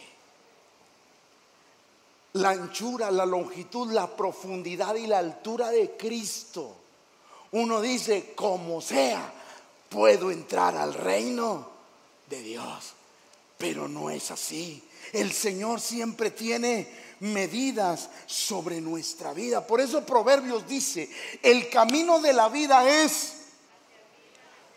[2.31, 6.77] la anchura, la longitud, la profundidad y la altura de Cristo,
[7.51, 9.33] uno dice, como sea,
[9.89, 11.67] puedo entrar al reino
[12.29, 12.93] de Dios.
[13.57, 14.81] Pero no es así.
[15.11, 16.87] El Señor siempre tiene
[17.21, 19.65] medidas sobre nuestra vida.
[19.65, 21.09] Por eso Proverbios dice,
[21.41, 23.33] el camino de la vida es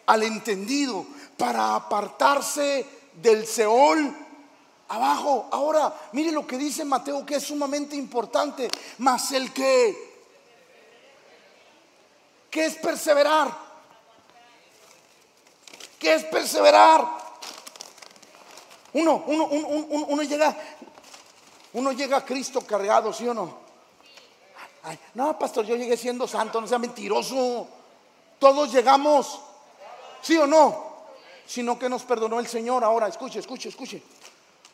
[0.07, 1.07] al entendido
[1.37, 2.87] para apartarse
[3.21, 4.17] del Seol
[4.89, 5.49] abajo.
[5.53, 10.12] Ahora, mire lo que dice Mateo que es sumamente importante, mas el que
[12.53, 13.51] ¿Qué es perseverar?
[15.99, 17.03] ¿Qué es perseverar?
[18.93, 20.55] Uno, uno, uno, llega,
[21.73, 23.63] uno llega a Cristo cargado, ¿sí o no?
[25.15, 27.67] no, pastor, yo llegué siendo santo, no sea mentiroso.
[28.39, 29.41] Todos llegamos,
[30.21, 30.93] ¿sí o no?
[31.47, 32.85] Sino que nos perdonó el Señor.
[32.85, 34.03] Ahora, escuche, escuche, escuche.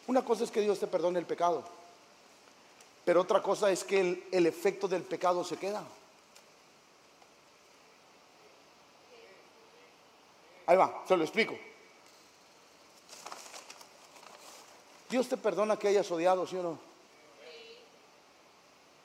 [0.08, 1.62] Una cosa es que Dios te perdone el pecado,
[3.04, 5.84] pero otra cosa es que el efecto del pecado se queda.
[10.68, 11.57] Ahí va, se lo explico.
[15.09, 16.78] Dios te perdona que hayas odiado, ¿sí o no?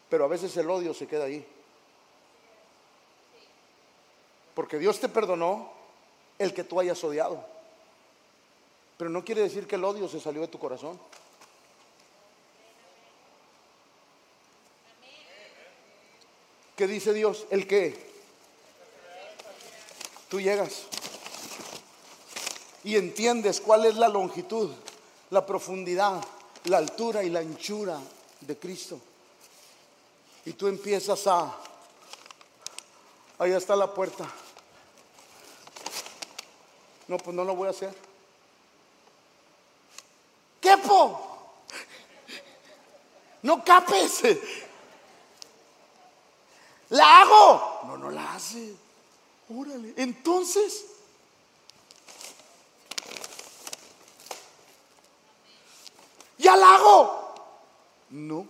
[0.10, 1.48] Pero a veces el odio se queda ahí.
[4.54, 5.72] Porque Dios te perdonó
[6.38, 7.46] el que tú hayas odiado.
[8.98, 11.00] Pero no quiere decir que el odio se salió de tu corazón.
[16.76, 17.46] ¿Qué dice Dios?
[17.50, 18.12] El que
[20.28, 20.88] tú llegas
[22.84, 24.72] y entiendes cuál es la longitud
[25.34, 26.24] la profundidad,
[26.66, 28.00] la altura y la anchura
[28.40, 29.00] de Cristo.
[30.46, 31.58] Y tú empiezas a,
[33.40, 34.30] ahí está la puerta.
[37.08, 37.94] No, pues no lo voy a hacer.
[40.62, 41.20] ¿Quepo?
[43.42, 44.22] No capes.
[46.90, 47.80] ¿La hago?
[47.86, 48.76] No, no la hace.
[49.50, 49.96] Órale.
[49.98, 50.86] Entonces,
[56.44, 57.34] ¿Ya la hago?
[58.10, 58.46] No,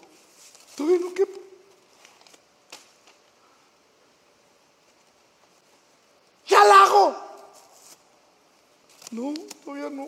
[0.75, 1.27] todavía no que.
[6.47, 7.15] ¿Ya la hago?
[9.11, 10.07] No, todavía no.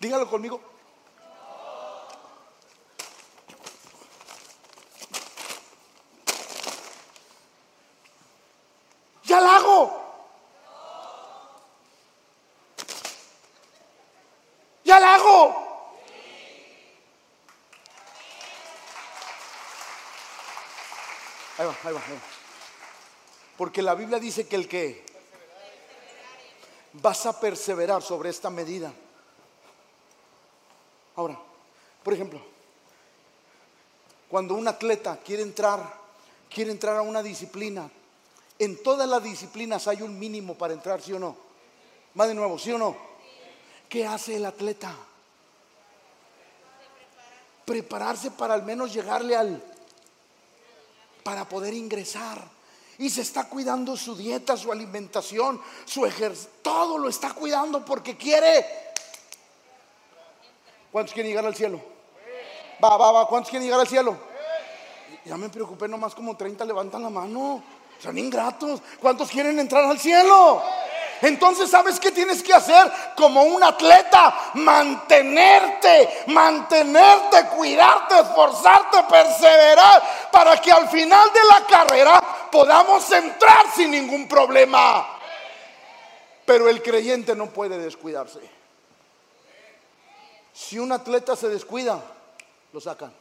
[0.00, 0.60] Dígalo conmigo.
[9.24, 10.00] Ya la hago.
[14.84, 15.66] Ya la hago.
[21.58, 22.20] Ahí va, ahí va, ahí va.
[23.58, 25.04] Porque la Biblia dice que el que
[26.94, 28.92] vas a perseverar sobre esta medida.
[31.16, 31.38] Ahora,
[32.02, 32.40] por ejemplo,
[34.28, 35.92] cuando un atleta quiere entrar,
[36.48, 37.90] quiere entrar a una disciplina,
[38.58, 41.34] en todas las disciplinas hay un mínimo para entrar, ¿sí o no?
[42.14, 42.94] Más de nuevo, ¿sí o no?
[43.88, 44.94] ¿Qué hace el atleta?
[47.64, 49.64] Prepararse para al menos llegarle al,
[51.24, 52.42] para poder ingresar.
[52.98, 58.16] Y se está cuidando su dieta, su alimentación, su ejercicio, todo lo está cuidando porque
[58.16, 58.89] quiere.
[60.90, 61.80] ¿Cuántos quieren llegar al cielo?
[62.82, 64.16] Va, va, va, ¿cuántos quieren llegar al cielo?
[65.24, 67.62] Ya me preocupé, nomás como 30 levantan la mano.
[68.02, 68.80] Son ingratos.
[69.00, 70.62] ¿Cuántos quieren entrar al cielo?
[71.22, 72.90] Entonces, ¿sabes qué tienes que hacer?
[73.14, 82.48] Como un atleta, mantenerte, mantenerte, cuidarte, esforzarte, perseverar, para que al final de la carrera
[82.50, 85.06] podamos entrar sin ningún problema.
[86.46, 88.59] Pero el creyente no puede descuidarse.
[90.52, 92.02] Si un atleta se descuida,
[92.72, 93.12] lo sacan.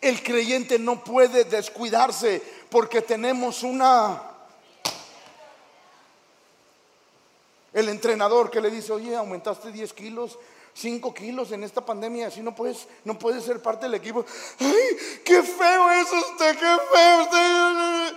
[0.00, 4.28] El creyente no puede descuidarse porque tenemos una
[7.72, 10.38] El entrenador que le dice, oye, aumentaste 10 kilos,
[10.74, 14.24] 5 kilos en esta pandemia, así no puedes, no puedes ser parte del equipo.
[14.58, 18.16] ¡Ay, qué feo es usted, qué feo usted!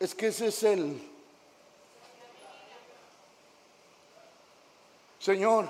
[0.00, 1.17] Es que ese es el...
[5.28, 5.68] Señor,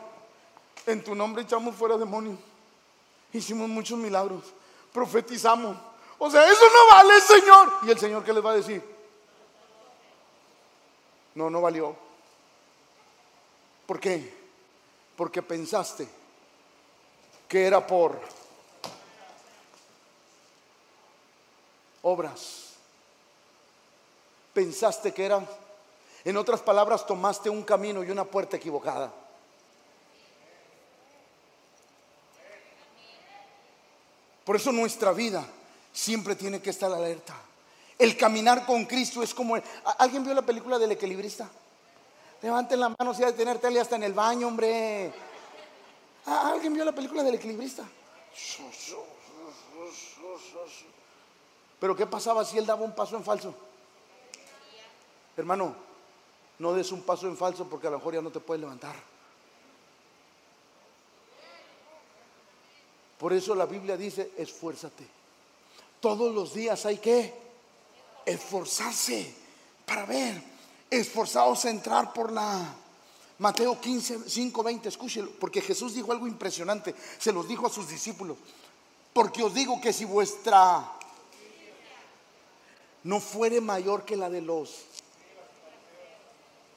[0.87, 2.39] en tu nombre echamos fuera demonios.
[3.33, 4.45] Hicimos muchos milagros.
[4.93, 5.77] Profetizamos.
[6.17, 7.73] O sea, eso no vale, Señor.
[7.83, 8.81] ¿Y el Señor qué les va a decir?
[11.35, 11.97] No, no valió.
[13.85, 14.33] ¿Por qué?
[15.17, 16.09] Porque pensaste
[17.49, 18.17] que era por
[22.03, 22.75] obras.
[24.55, 25.45] Pensaste que era,
[26.25, 29.13] en otras palabras, tomaste un camino y una puerta equivocada.
[34.49, 35.47] Por eso nuestra vida
[35.93, 37.35] siempre tiene que estar alerta.
[37.99, 39.57] El caminar con Cristo es como...
[39.99, 41.47] ¿Alguien vio la película del equilibrista?
[42.41, 45.13] Levanten la mano si hay de tener tele hasta en el baño, hombre.
[46.25, 47.85] ¿Alguien vio la película del equilibrista?
[51.79, 53.55] Pero ¿qué pasaba si él daba un paso en falso?
[55.37, 55.77] Hermano,
[56.59, 58.97] no des un paso en falso porque a lo mejor ya no te puedes levantar.
[63.19, 65.07] Por eso la Biblia dice, esfuérzate.
[66.01, 67.35] Todos los días hay que
[68.25, 69.35] esforzarse
[69.85, 70.43] para ver,
[70.91, 72.75] esforzados a entrar por la
[73.39, 77.89] Mateo 15, 5, 20, escúchelo, porque Jesús dijo algo impresionante, se los dijo a sus
[77.89, 78.37] discípulos,
[79.13, 80.93] porque os digo que si vuestra
[83.05, 84.85] no fuere mayor que la de los,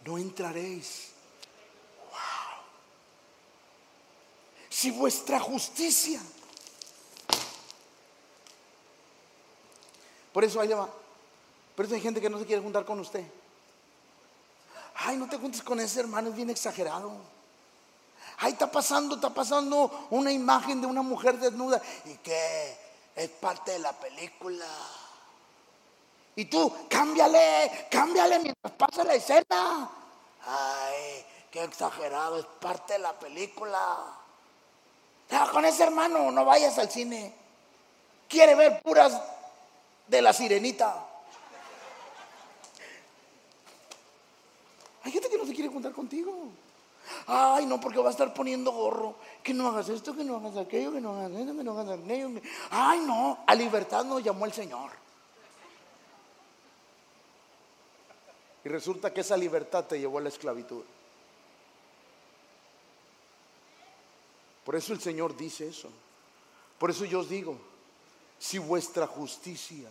[0.05, 1.10] no entraréis.
[4.81, 6.19] Si vuestra justicia,
[10.33, 10.89] por eso va,
[11.75, 13.23] pero hay gente que no se quiere juntar con usted.
[14.95, 17.11] Ay, no te juntes con ese hermano, es bien exagerado.
[18.39, 22.75] Ay, está pasando, está pasando una imagen de una mujer desnuda y que
[23.15, 24.65] es parte de la película.
[26.37, 29.91] Y tú, cámbiale, cámbiale mientras pasa la escena.
[30.43, 34.17] Ay, qué exagerado, es parte de la película.
[35.51, 37.33] Con ese hermano no vayas al cine.
[38.27, 39.19] Quiere ver puras
[40.07, 41.05] de la sirenita.
[45.03, 46.49] Hay gente que no se quiere juntar contigo.
[47.27, 49.15] Ay, no, porque va a estar poniendo gorro.
[49.43, 51.99] Que no hagas esto, que no hagas aquello, que no hagas esto, que no hagas
[51.99, 52.41] aquello.
[52.69, 54.91] Ay, no, a libertad nos llamó el Señor.
[58.63, 60.83] Y resulta que esa libertad te llevó a la esclavitud.
[64.71, 65.89] Por eso el Señor dice eso.
[66.79, 67.57] Por eso yo os digo,
[68.39, 69.89] si vuestra justicia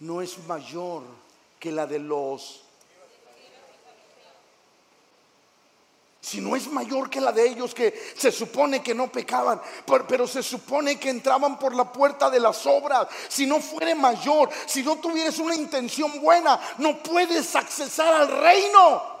[0.00, 1.04] no es mayor
[1.58, 2.64] que la de los
[6.20, 9.58] si no es mayor que la de ellos que se supone que no pecaban,
[10.06, 14.50] pero, se supone que entraban por la puerta de las obras, si no fuere mayor,
[14.66, 19.11] si no tuvieras una intención buena, no puedes accesar al reino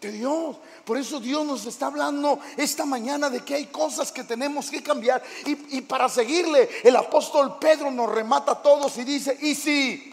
[0.00, 0.56] de Dios.
[0.84, 4.82] Por eso Dios nos está hablando esta mañana de que hay cosas que tenemos que
[4.82, 5.22] cambiar.
[5.46, 10.06] Y, y para seguirle, el apóstol Pedro nos remata a todos y dice, y si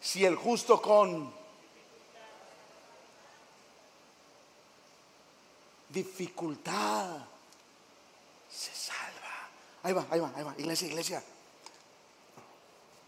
[0.00, 1.32] si el justo con
[5.88, 7.18] dificultad
[8.50, 8.70] se
[9.82, 10.54] ahí va, ahí va, ahí va.
[10.58, 11.22] Iglesia, iglesia.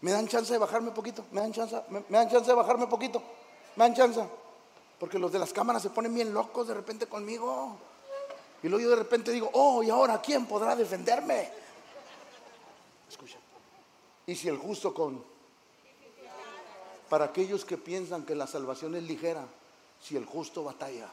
[0.05, 1.25] ¿Me dan chance de bajarme poquito?
[1.31, 1.81] ¿Me dan chance?
[1.89, 3.23] ¿Me, me dan chance de bajarme un poquito?
[3.75, 4.23] ¿Me dan chance?
[4.99, 7.75] Porque los de las cámaras se ponen bien locos de repente conmigo.
[8.61, 11.49] Y luego yo de repente digo, oh, ¿y ahora quién podrá defenderme?
[13.09, 13.39] Escucha.
[14.27, 15.25] ¿Y si el justo con...
[17.09, 19.47] Para aquellos que piensan que la salvación es ligera,
[19.99, 21.09] si el justo batalla.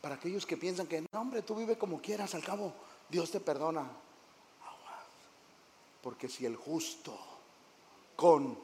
[0.00, 2.72] Para aquellos que piensan que, no, hombre, tú vive como quieras, al cabo,
[3.08, 3.88] Dios te perdona.
[6.02, 7.18] Porque si el justo
[8.16, 8.58] con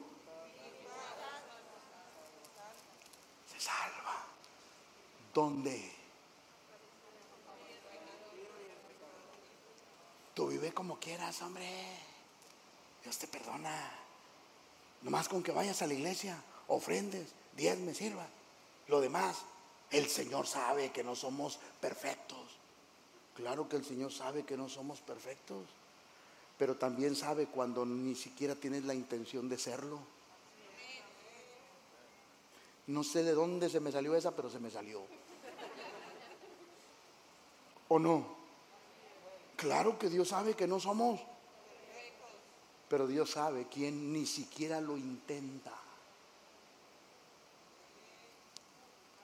[3.51, 4.25] se salva,
[5.33, 5.91] ¿dónde?
[10.33, 11.67] Tú vive como quieras, hombre.
[13.03, 13.91] Dios te perdona.
[15.01, 18.27] Nomás con que vayas a la iglesia, ofrendes, diez me sirva.
[18.87, 19.37] Lo demás,
[19.91, 22.57] el Señor sabe que no somos perfectos.
[23.35, 25.65] Claro que el Señor sabe que no somos perfectos,
[26.57, 29.99] pero también sabe cuando ni siquiera tienes la intención de serlo.
[32.87, 35.03] No sé de dónde se me salió esa, pero se me salió.
[37.89, 38.37] ¿O no?
[39.55, 41.19] Claro que Dios sabe que no somos,
[42.87, 45.73] pero Dios sabe quien ni siquiera lo intenta.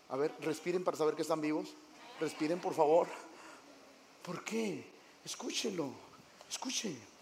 [0.09, 1.69] A ver, respiren para saber que están vivos.
[2.19, 3.07] Respiren, por favor.
[4.23, 4.85] ¿Por qué?
[5.25, 5.89] Escúchelo,
[6.49, 7.12] escuche.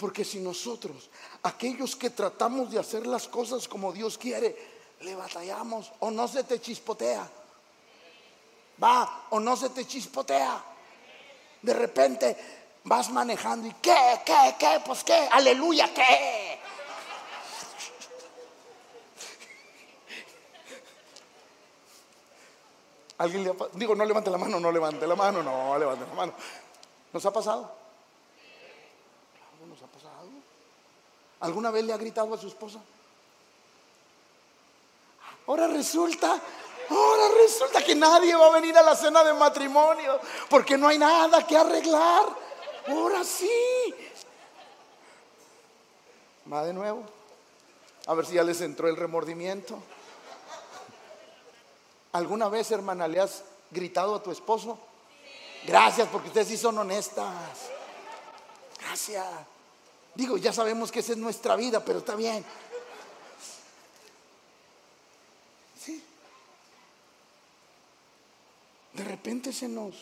[0.00, 1.10] Porque si nosotros,
[1.42, 4.56] aquellos que tratamos de hacer las cosas como Dios quiere,
[5.00, 7.28] le batallamos o no se te chispotea.
[8.82, 10.64] Va, o no se te chispotea.
[11.62, 12.36] De repente
[12.84, 14.20] vas manejando y ¿qué?
[14.24, 14.56] ¿Qué?
[14.58, 14.80] ¿Qué?
[14.84, 15.28] Pues qué?
[15.30, 16.58] Aleluya, ¿qué?
[23.18, 26.32] Alguien le digo, no levante la mano, no levante la mano, no levante la mano.
[27.12, 27.70] ¿Nos ha pasado?
[29.34, 30.28] Claro, nos ha pasado.
[31.40, 32.80] ¿Alguna vez le ha gritado a su esposa?
[35.46, 36.40] Ahora resulta,
[36.90, 40.98] ahora resulta que nadie va a venir a la cena de matrimonio porque no hay
[40.98, 42.24] nada que arreglar.
[42.86, 43.50] Ahora sí.
[46.50, 47.04] Va de nuevo.
[48.06, 49.78] A ver si ya les entró el remordimiento.
[52.12, 54.78] ¿Alguna vez, hermana, le has gritado a tu esposo?
[55.64, 57.70] Gracias, porque ustedes sí son honestas.
[58.80, 59.26] Gracias.
[60.14, 62.44] Digo, ya sabemos que esa es nuestra vida, pero está bien.
[65.78, 66.02] Sí.
[68.92, 69.94] De repente se nos...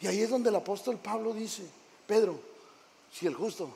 [0.00, 1.66] Y ahí es donde el apóstol Pablo dice,
[2.06, 2.38] Pedro,
[3.10, 3.70] si el justo.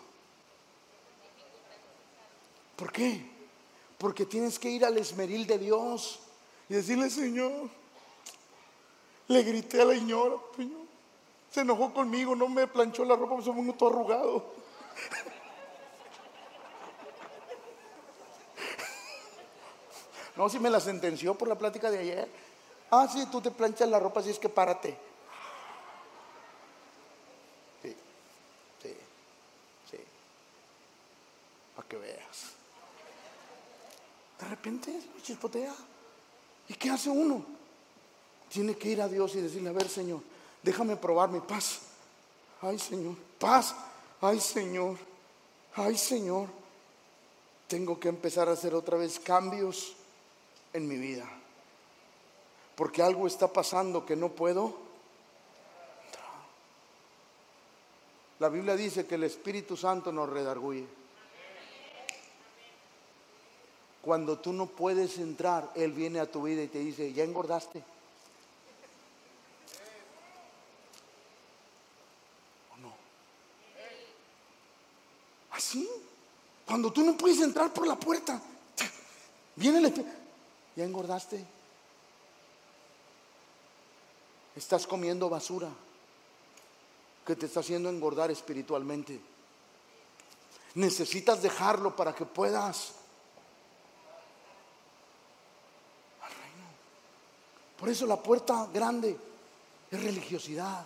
[2.77, 3.25] ¿Por qué?
[3.97, 6.19] Porque tienes que ir al esmeril de Dios
[6.69, 7.71] y decirle, Señor,
[9.29, 10.88] le grité a la señora, Señor,
[11.51, 14.53] se enojó conmigo, no me planchó la ropa, se me todo arrugado.
[20.37, 22.29] No, si me la sentenció por la plática de ayer.
[22.91, 24.97] Ah, sí, tú te planchas la ropa, así es que párate.
[27.83, 27.97] Sí,
[28.81, 28.97] sí,
[29.91, 29.99] sí.
[31.75, 32.53] Para que veas.
[34.41, 35.75] De repente chispotea.
[36.69, 37.45] ¿Y qué hace uno?
[38.49, 40.21] Tiene que ir a Dios y decirle, a ver Señor,
[40.63, 41.81] déjame probar mi paz.
[42.61, 43.75] Ay Señor, paz.
[44.21, 44.97] Ay Señor,
[45.75, 46.49] ay Señor.
[47.69, 49.95] Tengo que empezar a hacer otra vez cambios
[50.73, 51.29] en mi vida.
[52.75, 54.89] Porque algo está pasando que no puedo.
[58.39, 60.87] La Biblia dice que el Espíritu Santo nos redarguye.
[64.01, 67.83] Cuando tú no puedes entrar, Él viene a tu vida y te dice, ya engordaste.
[72.73, 72.95] ¿O no?
[75.51, 75.87] Así.
[76.79, 78.41] Cuando tú no puedes entrar por la puerta,
[79.57, 79.93] viene el
[80.77, 81.45] ya engordaste.
[84.55, 85.71] Estás comiendo basura
[87.27, 89.21] que te está haciendo engordar espiritualmente.
[90.77, 92.93] Necesitas dejarlo para que puedas
[97.77, 99.19] Por eso la puerta grande
[99.91, 100.85] es religiosidad.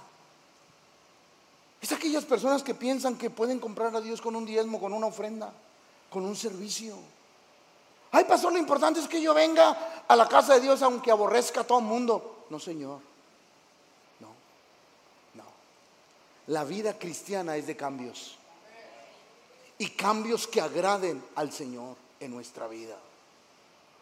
[1.83, 5.09] Es aquellas personas que piensan que pueden comprar a Dios con un diezmo, con una
[5.09, 5.53] ofrenda,
[6.13, 6.95] con un servicio.
[8.11, 11.63] Ay, pastor, lo importante es que yo venga a la casa de Dios aunque aborrezca
[11.63, 12.45] a todo el mundo.
[12.51, 13.01] No, Señor.
[14.21, 14.29] No,
[15.35, 15.45] no.
[16.49, 18.37] La vida cristiana es de cambios.
[19.79, 22.97] Y cambios que agraden al Señor en nuestra vida.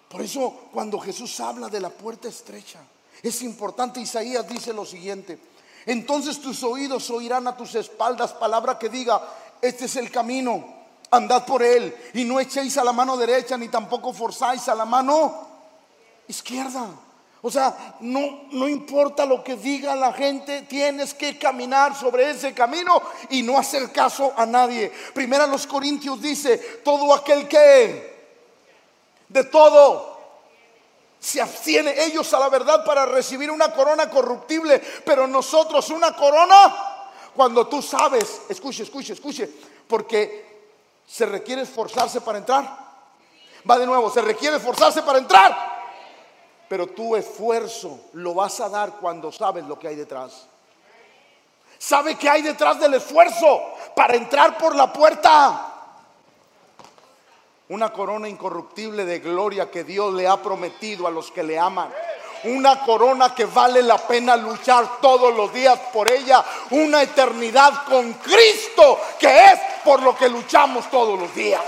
[0.08, 2.80] Por eso cuando Jesús habla de la puerta estrecha,
[3.22, 5.38] Es importante, Isaías dice lo siguiente,
[5.84, 9.22] entonces tus oídos oirán a tus espaldas palabra que diga,
[9.60, 10.79] este es el camino,
[11.10, 14.84] andad por él y no echéis a la mano derecha ni tampoco forzáis a la
[14.84, 15.48] mano
[16.28, 16.86] izquierda.
[17.42, 22.52] O sea, no, no importa lo que diga la gente, tienes que caminar sobre ese
[22.52, 23.00] camino
[23.30, 24.92] y no hacer caso a nadie.
[25.14, 28.10] Primero los Corintios dice, todo aquel que
[29.28, 30.18] de todo
[31.18, 36.90] se abstiene ellos a la verdad para recibir una corona corruptible, pero nosotros una corona
[37.34, 39.48] cuando tú sabes, escuche, escuche, escuche,
[39.86, 40.49] porque
[41.10, 42.78] se requiere esforzarse para entrar.
[43.68, 45.80] Va de nuevo, se requiere esforzarse para entrar.
[46.68, 50.46] Pero tu esfuerzo lo vas a dar cuando sabes lo que hay detrás.
[51.78, 53.60] ¿Sabe que hay detrás del esfuerzo
[53.96, 55.74] para entrar por la puerta?
[57.70, 61.90] Una corona incorruptible de gloria que Dios le ha prometido a los que le aman.
[62.44, 66.44] Una corona que vale la pena luchar todos los días por ella.
[66.70, 71.62] Una eternidad con Cristo que es por lo que luchamos todos los días.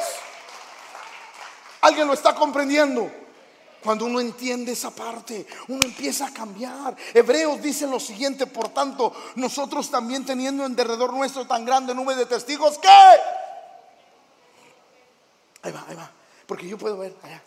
[1.82, 3.10] ¿Alguien lo está comprendiendo?
[3.82, 6.96] Cuando uno entiende esa parte, uno empieza a cambiar.
[7.12, 12.14] Hebreos dice lo siguiente, por tanto, nosotros también teniendo en derredor nuestro tan grande nube
[12.14, 12.88] de testigos, ¿qué?
[15.62, 16.08] Ahí va, ahí va.
[16.46, 17.42] Porque yo puedo ver allá.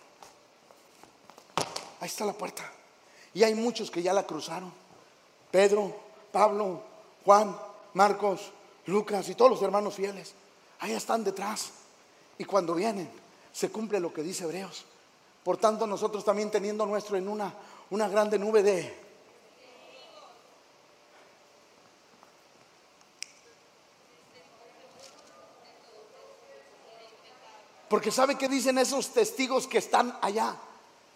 [2.01, 2.69] Ahí está la puerta.
[3.36, 4.71] Y hay muchos que ya la cruzaron.
[5.51, 5.93] Pedro,
[6.31, 6.81] Pablo,
[7.25, 7.53] Juan,
[7.93, 8.53] Marcos,
[8.86, 10.33] Lucas y todos los hermanos fieles.
[10.79, 11.71] Ahí están detrás.
[12.38, 13.11] Y cuando vienen,
[13.51, 14.86] se cumple lo que dice Hebreos.
[15.43, 17.53] Por tanto, nosotros también teniendo nuestro en una,
[17.89, 19.05] una grande nube de...
[27.89, 30.55] Porque ¿sabe qué dicen esos testigos que están allá?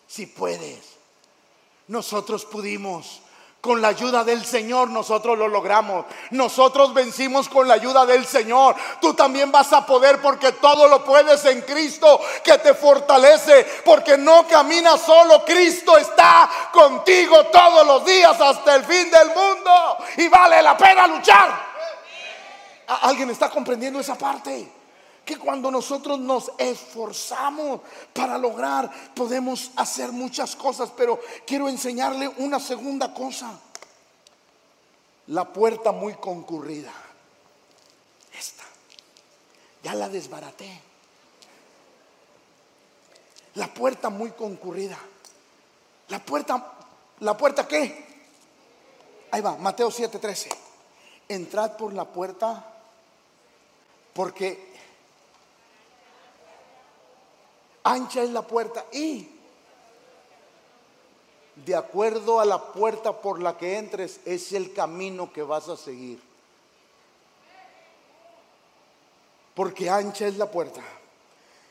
[0.05, 0.98] Si puedes.
[1.89, 3.21] Nosotros pudimos.
[3.61, 6.05] Con la ayuda del Señor nosotros lo logramos.
[6.29, 8.75] Nosotros vencimos con la ayuda del Señor.
[9.01, 13.81] Tú también vas a poder porque todo lo puedes en Cristo que te fortalece.
[13.83, 15.43] Porque no caminas solo.
[15.43, 19.97] Cristo está contigo todos los días hasta el fin del mundo.
[20.17, 21.69] Y vale la pena luchar.
[23.01, 24.78] ¿Alguien está comprendiendo esa parte?
[25.29, 27.81] Que cuando nosotros nos esforzamos
[28.13, 33.59] para lograr, podemos hacer muchas cosas, pero quiero enseñarle una segunda cosa.
[35.27, 36.91] La puerta muy concurrida.
[38.33, 38.63] Esta.
[39.83, 40.81] Ya la desbaraté.
[43.53, 44.97] La puerta muy concurrida.
[46.07, 46.73] La puerta,
[47.19, 48.03] ¿la puerta qué?
[49.29, 50.49] Ahí va, Mateo 7:13.
[51.27, 52.65] Entrad por la puerta
[54.11, 54.68] porque
[57.83, 59.29] ancha es la puerta y
[61.65, 65.77] de acuerdo a la puerta por la que entres es el camino que vas a
[65.77, 66.21] seguir.
[69.55, 70.81] Porque ancha es la puerta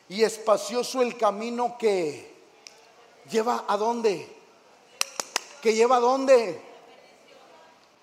[0.07, 2.35] y espacioso el camino que
[3.29, 4.27] lleva a dónde?
[5.61, 6.61] Que lleva a dónde?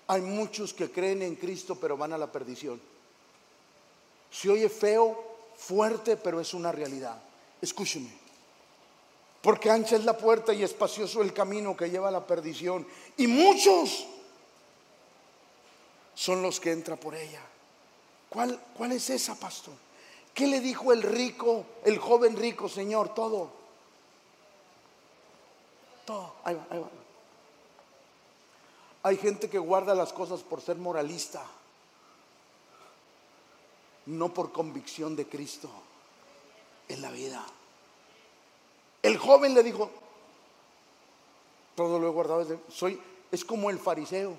[0.07, 2.81] Hay muchos que creen en Cristo pero van a la perdición.
[4.29, 5.23] Se oye feo,
[5.55, 7.21] fuerte, pero es una realidad.
[7.61, 8.27] Escúcheme.
[9.41, 12.85] Porque ancha es la puerta y espacioso el camino que lleva a la perdición.
[13.17, 14.05] Y muchos
[16.15, 17.41] son los que entran por ella.
[18.29, 19.73] ¿Cuál, ¿Cuál es esa, pastor?
[20.33, 23.13] ¿Qué le dijo el rico, el joven rico, Señor?
[23.13, 23.49] Todo.
[26.05, 26.35] Todo.
[26.43, 26.89] Ahí va, ahí va.
[29.03, 31.43] Hay gente que guarda las cosas por ser moralista,
[34.07, 35.69] no por convicción de Cristo
[36.89, 37.45] en la vida.
[39.03, 39.89] El joven le dijo,
[41.75, 42.99] todo lo he guardado, soy,
[43.31, 44.35] es como el fariseo,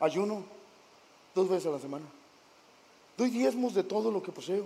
[0.00, 0.44] ayuno
[1.34, 2.06] dos veces a la semana,
[3.16, 4.64] doy diezmos de todo lo que poseo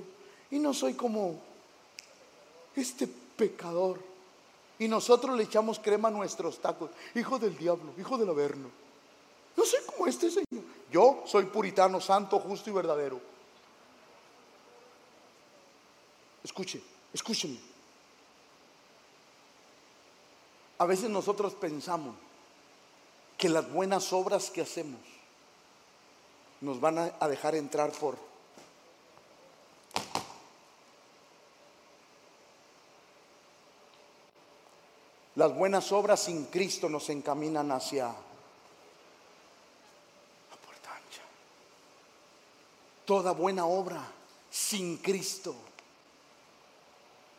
[0.51, 1.41] y no soy como
[2.77, 3.99] este pecador.
[4.79, 8.69] Y nosotros le echamos crema a nuestros tacos, hijo del diablo, hijo del averno.
[9.57, 10.65] No soy como este Señor.
[10.91, 13.21] Yo soy puritano, santo, justo y verdadero.
[16.45, 16.83] Escuche,
[17.13, 17.59] escúcheme.
[20.79, 22.17] A veces nosotros pensamos
[23.39, 25.01] que las buenas obras que hacemos
[26.61, 28.17] nos van a dejar entrar por
[35.37, 38.15] Las buenas obras sin Cristo nos encaminan hacia la
[40.65, 41.23] puerta ancha.
[43.07, 44.07] Toda buena obra
[44.51, 45.55] sin Cristo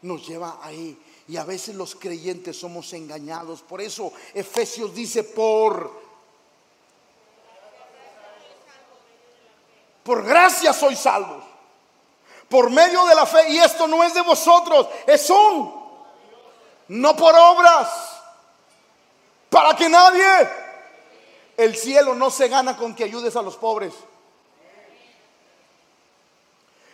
[0.04, 0.98] nos lleva ahí.
[1.28, 3.62] Y a veces los creyentes somos engañados.
[3.62, 6.04] Por eso Efesios dice por...
[10.04, 11.44] Por gracia sois salvos.
[12.50, 13.50] Por medio de la fe.
[13.50, 15.82] Y esto no es de vosotros, es un.
[16.90, 17.90] No por obras.
[19.50, 20.50] Para que nadie.
[21.56, 23.94] El cielo no se gana con que ayudes a los pobres.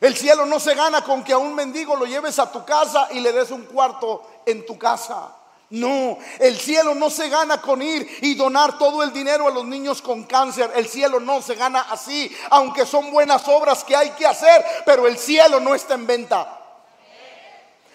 [0.01, 3.09] El cielo no se gana con que a un mendigo lo lleves a tu casa
[3.11, 5.35] y le des un cuarto en tu casa.
[5.71, 9.65] No, el cielo no se gana con ir y donar todo el dinero a los
[9.65, 10.71] niños con cáncer.
[10.75, 15.05] El cielo no se gana así, aunque son buenas obras que hay que hacer, pero
[15.05, 16.55] el cielo no está en venta.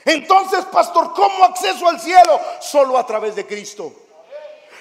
[0.05, 2.39] Entonces, pastor, ¿cómo acceso al cielo?
[2.61, 3.93] Solo a través de Cristo.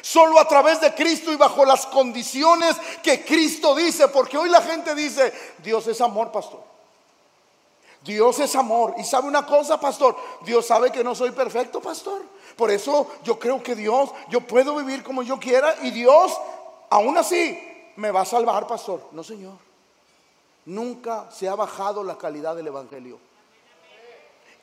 [0.01, 4.61] Solo a través de Cristo y bajo las condiciones que Cristo dice, porque hoy la
[4.61, 6.72] gente dice, Dios es amor, pastor.
[8.04, 8.95] Dios es amor.
[8.97, 12.22] Y sabe una cosa, pastor, Dios sabe que no soy perfecto, pastor.
[12.56, 16.38] Por eso yo creo que Dios, yo puedo vivir como yo quiera y Dios,
[16.89, 17.60] aún así,
[17.95, 19.08] me va a salvar, pastor.
[19.12, 19.54] No, Señor.
[20.66, 23.20] Nunca se ha bajado la calidad del Evangelio.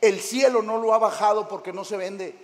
[0.01, 2.35] El cielo no lo ha bajado porque no se vende.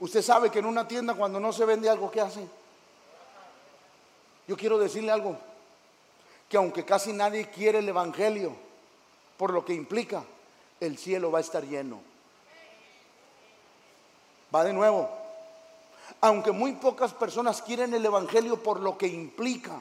[0.00, 2.46] Usted sabe que en una tienda cuando no se vende algo, ¿qué hace?
[4.48, 5.36] Yo quiero decirle algo,
[6.48, 8.56] que aunque casi nadie quiere el Evangelio,
[9.36, 10.24] por lo que implica,
[10.80, 12.00] el cielo va a estar lleno.
[14.54, 15.08] Va de nuevo.
[16.20, 19.80] Aunque muy pocas personas quieren el Evangelio por lo que implica,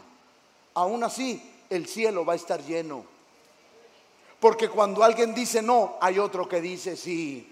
[0.76, 3.04] aún así el cielo va a estar lleno.
[4.40, 7.48] Porque cuando alguien dice no, hay otro que dice sí.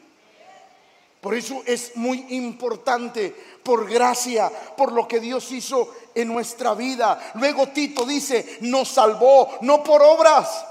[1.22, 7.34] Por eso es muy importante, por gracia, por lo que Dios hizo en nuestra vida.
[7.36, 10.66] Luego Tito dice, nos salvó, no por obras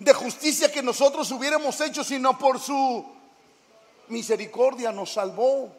[0.00, 3.04] de justicia que nosotros hubiéramos hecho, sino por su
[4.08, 5.70] misericordia nos salvó.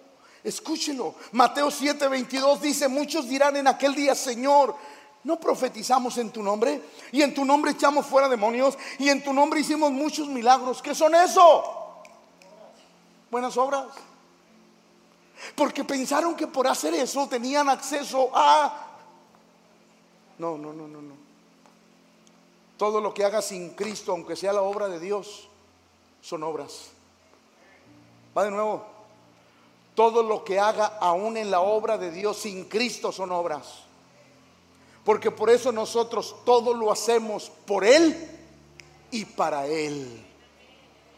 [0.44, 1.16] Escúchelo.
[1.34, 4.76] Mateo 7:22 dice, muchos dirán en aquel día, Señor,
[5.24, 6.82] ¿no profetizamos en tu nombre?
[7.12, 10.82] Y en tu nombre echamos fuera demonios y en tu nombre hicimos muchos milagros.
[10.82, 12.00] ¿Qué son eso?
[13.32, 13.88] Buenas obras.
[15.56, 18.88] Porque pensaron que por hacer eso tenían acceso a...
[20.38, 21.21] No, no, no, no, no.
[22.82, 25.48] Todo lo que haga sin Cristo, aunque sea la obra de Dios,
[26.20, 26.88] son obras.
[28.36, 28.84] Va de nuevo.
[29.94, 33.84] Todo lo que haga aún en la obra de Dios sin Cristo son obras.
[35.06, 38.18] Porque por eso nosotros todo lo hacemos por Él
[39.12, 40.26] y para Él.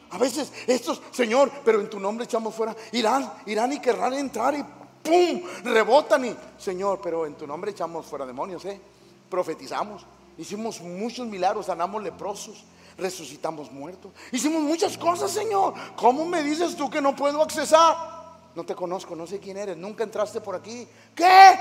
[0.09, 4.53] A veces estos, Señor, pero en tu nombre echamos fuera, irán, irán y querrán entrar
[4.53, 4.65] y
[5.01, 5.41] ¡pum!
[5.63, 8.81] Rebotan y, Señor, pero en tu nombre echamos fuera demonios, ¿eh?
[9.29, 10.05] Profetizamos.
[10.37, 12.63] Hicimos muchos milagros, sanamos leprosos,
[12.97, 14.11] resucitamos muertos.
[14.31, 15.73] Hicimos muchas cosas, Señor.
[15.95, 18.13] ¿Cómo me dices tú que no puedo accesar?
[18.55, 19.77] No te conozco, no sé quién eres.
[19.77, 20.87] Nunca entraste por aquí.
[21.15, 21.59] ¿Qué?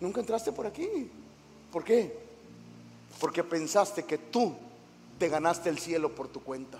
[0.00, 1.10] Nunca entraste por aquí.
[1.72, 2.26] ¿Por qué?
[3.20, 4.54] Porque pensaste que tú
[5.18, 6.78] te ganaste el cielo por tu cuenta.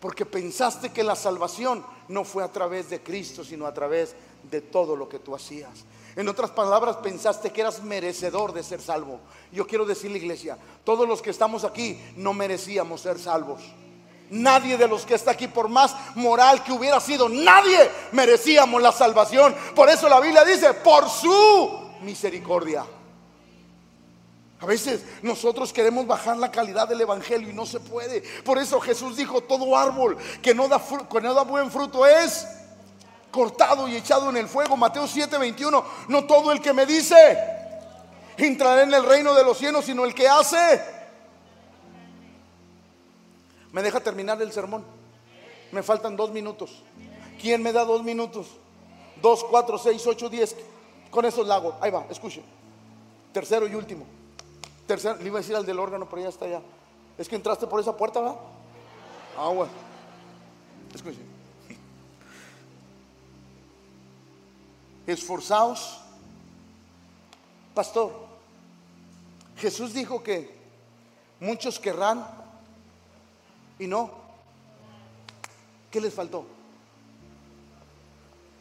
[0.00, 4.14] Porque pensaste que la salvación no fue a través de Cristo, sino a través
[4.50, 5.84] de todo lo que tú hacías.
[6.16, 9.20] En otras palabras, pensaste que eras merecedor de ser salvo.
[9.50, 13.62] Yo quiero decirle, iglesia, todos los que estamos aquí no merecíamos ser salvos.
[14.30, 18.92] Nadie de los que está aquí, por más moral que hubiera sido, nadie merecíamos la
[18.92, 19.54] salvación.
[19.74, 22.84] Por eso la Biblia dice, por su misericordia.
[24.60, 28.22] A veces nosotros queremos bajar la calidad del Evangelio y no se puede.
[28.44, 32.46] Por eso Jesús dijo, todo árbol que no da, que no da buen fruto es
[33.34, 34.76] cortado y echado en el fuego.
[34.76, 35.84] Mateo 7, 21.
[36.06, 37.52] No todo el que me dice
[38.36, 40.80] entrará en el reino de los cielos, sino el que hace.
[43.72, 44.84] ¿Me deja terminar el sermón?
[45.72, 46.82] Me faltan dos minutos.
[47.40, 48.46] ¿Quién me da dos minutos?
[49.20, 50.54] Dos, cuatro, seis, ocho, diez.
[51.10, 51.74] Con esos lagos.
[51.80, 52.42] Ahí va, escuche.
[53.32, 54.04] Tercero y último.
[54.86, 56.60] Tercero, le iba a decir al del órgano, pero ya está allá.
[57.18, 58.36] Es que entraste por esa puerta, ¿va?
[59.36, 59.72] Ah, bueno.
[60.94, 61.33] Escuche.
[65.06, 66.00] Esforzaos.
[67.74, 68.12] Pastor,
[69.56, 70.54] Jesús dijo que
[71.40, 72.26] muchos querrán
[73.78, 74.10] y no.
[75.90, 76.44] ¿Qué les faltó?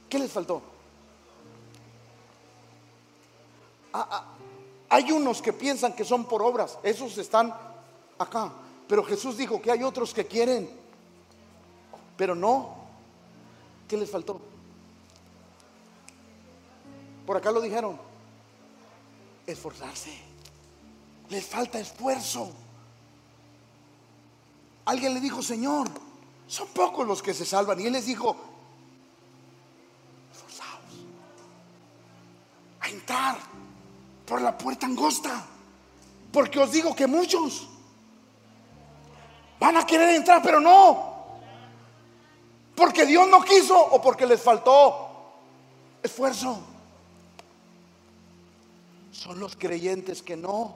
[0.10, 0.62] ¿Qué les faltó?
[3.94, 4.26] Ah, ah,
[4.90, 7.54] hay unos que piensan que son por obras, esos están
[8.18, 8.52] acá.
[8.88, 10.70] Pero Jesús dijo que hay otros que quieren,
[12.18, 12.76] pero no.
[13.88, 14.53] ¿Qué les faltó?
[17.26, 18.00] Por acá lo dijeron.
[19.46, 20.18] Esforzarse.
[21.30, 22.52] Les falta esfuerzo.
[24.86, 25.88] alguien le dijo, Señor,
[26.48, 27.80] son pocos los que se salvan.
[27.80, 28.36] Y él les dijo,
[30.32, 30.80] esforzaos
[32.82, 33.38] a entrar
[34.26, 35.46] por la puerta angosta.
[36.32, 37.68] Porque os digo que muchos
[39.60, 41.14] van a querer entrar, pero no.
[42.76, 45.10] Porque Dios no quiso o porque les faltó
[46.02, 46.73] esfuerzo.
[49.14, 50.76] Son los creyentes que no.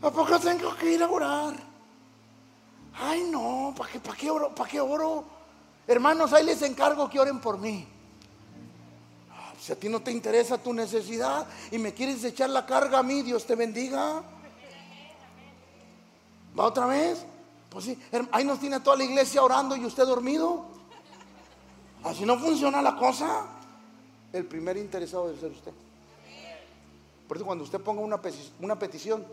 [0.00, 1.54] ¿A poco tengo que ir a orar?
[3.00, 4.54] Ay, no, ¿para qué, para qué oro?
[4.54, 5.24] ¿Para qué oro?
[5.86, 7.86] Hermanos, ahí les encargo que oren por mí.
[9.60, 13.02] Si a ti no te interesa tu necesidad y me quieres echar la carga a
[13.02, 14.22] mí, Dios te bendiga.
[16.58, 17.24] ¿Va otra vez?
[17.70, 17.98] Pues sí,
[18.32, 20.77] ahí nos tiene toda la iglesia orando y usted dormido.
[22.04, 23.46] Así no funciona la cosa.
[24.32, 25.72] El primer interesado debe ser usted.
[27.26, 29.24] Por eso cuando usted ponga una, petición,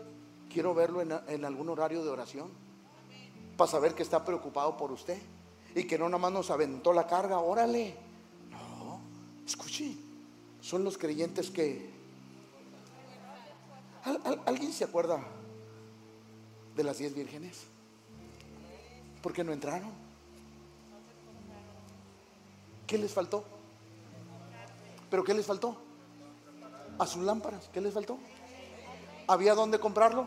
[0.52, 2.50] quiero verlo en, algún horario de oración.
[3.56, 5.18] Para saber que está preocupado por usted.
[5.74, 7.94] Y que no nada más nos aventó la carga, órale.
[8.50, 9.00] No,
[9.46, 9.96] escuche.
[10.60, 11.90] Son los creyentes que...
[14.46, 15.20] alguien se acuerda
[16.76, 17.64] de las diez vírgenes?
[19.22, 20.05] ¿Por qué no entraron?
[22.86, 23.44] ¿Qué les faltó?
[25.10, 25.76] ¿Pero qué les faltó?
[26.98, 28.18] A sus lámparas, ¿qué les faltó?
[29.26, 30.26] ¿Había dónde comprarlo?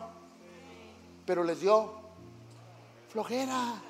[1.26, 1.92] Pero les dio
[3.08, 3.82] flojera.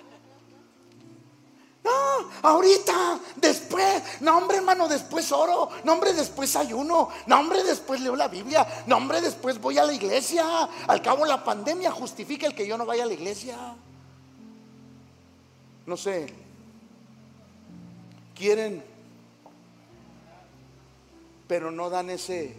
[1.82, 8.00] No, ahorita, después, no hombre hermano, después oro, no hombre después ayuno, no hombre después
[8.00, 10.68] leo la Biblia, no hombre después voy a la iglesia.
[10.86, 13.56] Al cabo la pandemia justifica el que yo no vaya a la iglesia.
[15.86, 16.49] No sé,
[18.40, 18.82] quieren,
[21.46, 22.56] pero no dan ese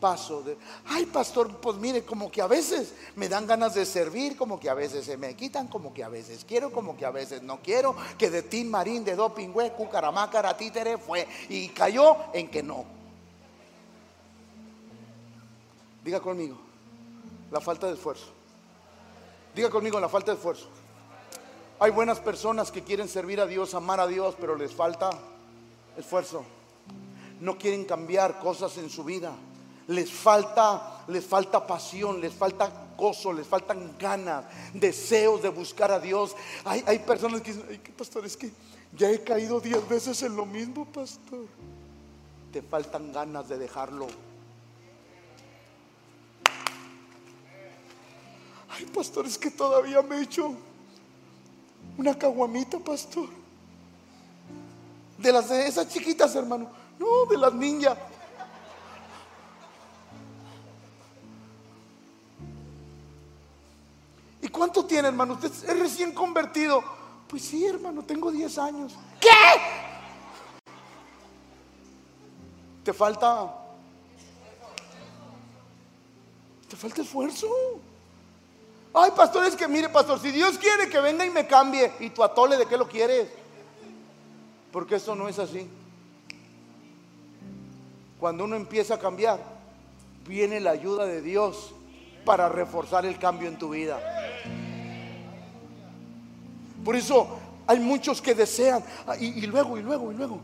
[0.00, 0.56] paso de,
[0.86, 4.70] ay pastor, pues mire, como que a veces me dan ganas de servir, como que
[4.70, 7.60] a veces se me quitan, como que a veces quiero, como que a veces no
[7.60, 12.86] quiero, que de Tim Marín, de Doping, Cucaramácara, Títere fue y cayó en que no.
[16.02, 16.56] Diga conmigo,
[17.50, 18.28] la falta de esfuerzo.
[19.54, 20.68] Diga conmigo la falta de esfuerzo.
[21.80, 25.10] Hay buenas personas que quieren servir a Dios, amar a Dios, pero les falta
[25.96, 26.44] esfuerzo.
[27.40, 29.32] No quieren cambiar cosas en su vida
[29.90, 35.98] les falta, les falta pasión, les falta gozo, les faltan ganas, deseos de buscar a
[35.98, 36.36] Dios.
[36.64, 38.52] Hay, hay personas que dicen, ay, pastor, es que
[38.96, 41.46] ya he caído diez veces en lo mismo, pastor.
[42.52, 44.06] Te faltan ganas de dejarlo.
[48.68, 50.54] Ay, pastor, es que todavía me he hecho
[52.00, 53.28] una caguamita, pastor.
[55.18, 56.70] De las de esas chiquitas, hermano.
[56.98, 57.96] No, de las niñas.
[64.50, 65.34] cuánto tiene, hermano?
[65.34, 66.82] Usted es recién convertido.
[67.28, 68.94] Pues sí, hermano, tengo 10 años.
[69.18, 69.28] ¿Qué?
[72.84, 73.56] Te falta...
[76.68, 77.48] Te falta esfuerzo.
[78.92, 82.10] Ay, pastor, es que mire, pastor, si Dios quiere que venga y me cambie, y
[82.10, 83.28] tu atole, ¿de qué lo quieres?
[84.72, 85.68] Porque eso no es así.
[88.18, 89.40] Cuando uno empieza a cambiar,
[90.26, 91.72] viene la ayuda de Dios
[92.24, 93.98] para reforzar el cambio en tu vida.
[96.84, 100.40] Por eso hay muchos que desean, ah, y, luego, y luego, y luego,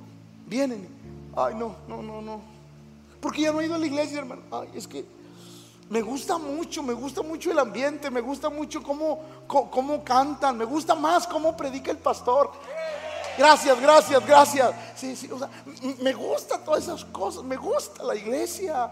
[0.47, 0.89] vienen.
[1.35, 2.41] Ay, no, no, no, no.
[3.21, 4.43] Porque ya no he ido a la iglesia, hermano.
[4.53, 5.05] Ay, es que
[5.89, 10.65] me gusta mucho, me gusta mucho el ambiente, me gusta mucho cómo, cómo, cantan, me
[10.65, 12.51] gusta más cómo predica el pastor.
[13.39, 14.75] Gracias, gracias, gracias.
[14.97, 15.49] Sí, sí, o sea,
[16.01, 18.91] me gusta todas esas cosas, me gusta la iglesia.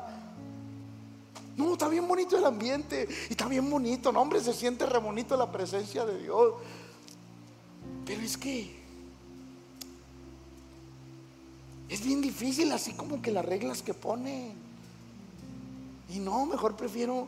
[1.56, 4.98] No, está bien bonito el ambiente y está bien bonito, no, hombre, se siente re
[4.98, 6.54] bonito la presencia de Dios.
[8.04, 8.84] Pero es que
[11.88, 14.63] es bien difícil así como que las reglas que pone.
[16.10, 17.26] Y no, mejor prefiero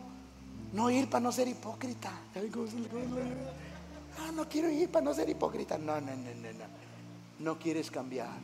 [0.72, 2.12] no ir para no ser hipócrita.
[4.18, 5.78] Ah, no quiero ir para no ser hipócrita.
[5.78, 6.64] No, no, no, no, no.
[7.38, 8.38] No quieres cambiar.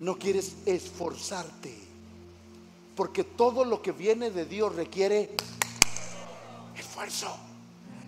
[0.00, 1.76] No quieres esforzarte.
[2.94, 5.34] Porque todo lo que viene de Dios requiere
[6.76, 7.36] esfuerzo.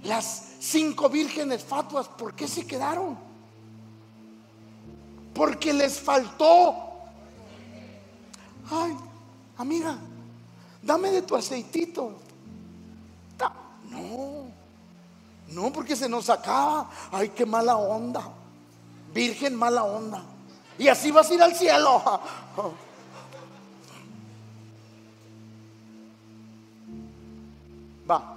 [0.04, 3.16] Las cinco vírgenes fatuas, ¿por qué se quedaron?
[5.32, 6.74] Porque les faltó.
[8.70, 8.96] Ay,
[9.56, 9.98] amiga,
[10.82, 12.18] dame de tu aceitito.
[13.90, 14.46] No,
[15.48, 16.90] no, porque se nos acaba.
[17.10, 18.22] Ay, qué mala onda.
[19.12, 20.24] Virgen mala onda.
[20.78, 22.02] Y así vas a ir al cielo.
[28.10, 28.36] Va.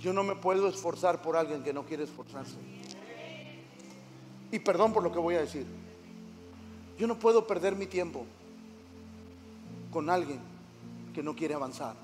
[0.00, 2.54] Yo no me puedo esforzar por alguien que no quiere esforzarse.
[4.50, 5.66] Y perdón por lo que voy a decir.
[6.98, 8.26] Yo no puedo perder mi tiempo
[9.90, 10.51] con alguien
[11.12, 11.94] que no quiere avanzar.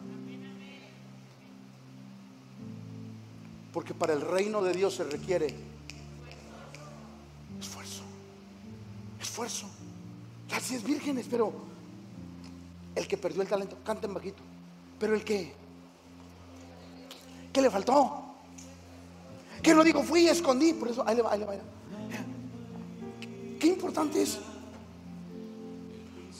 [3.73, 5.55] Porque para el reino de Dios se requiere
[7.61, 8.03] esfuerzo.
[9.21, 9.67] Esfuerzo.
[10.51, 11.53] Las diez vírgenes, pero
[12.95, 14.43] el que perdió el talento, canten bajito.
[14.99, 15.53] Pero el que,
[17.53, 18.25] ¿qué le faltó?
[19.63, 20.73] Que no digo, fui y escondí.
[20.73, 21.55] Por eso, ahí le va, ahí le va.
[23.61, 24.39] Qué importante es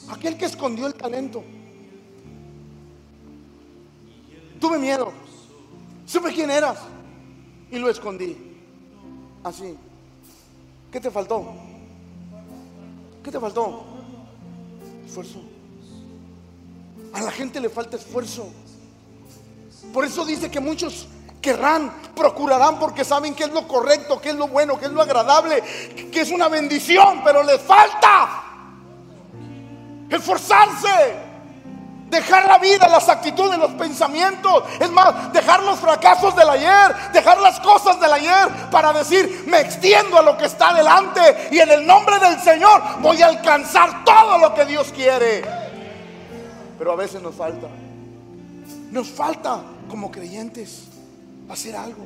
[0.09, 1.43] aquel que escondió el talento.
[4.69, 5.11] Tuve miedo.
[6.05, 6.77] Supe quién eras
[7.71, 8.37] y lo escondí.
[9.43, 9.75] Así.
[10.91, 11.55] ¿Qué te faltó?
[13.23, 13.83] ¿Qué te faltó?
[15.07, 15.39] Esfuerzo.
[17.13, 18.47] A la gente le falta esfuerzo.
[19.91, 21.07] Por eso dice que muchos
[21.41, 25.01] querrán, procurarán porque saben que es lo correcto, que es lo bueno, que es lo
[25.01, 25.63] agradable,
[26.11, 28.43] que es una bendición, pero les falta
[30.11, 31.28] esforzarse.
[32.09, 34.63] Dejar la vida, las actitudes, los pensamientos.
[34.79, 39.59] Es más, dejar los fracasos del ayer, dejar las cosas del ayer para decir, me
[39.59, 44.03] extiendo a lo que está delante y en el nombre del Señor voy a alcanzar
[44.03, 45.43] todo lo que Dios quiere.
[46.77, 47.67] Pero a veces nos falta.
[48.91, 50.85] Nos falta como creyentes
[51.49, 52.03] hacer algo.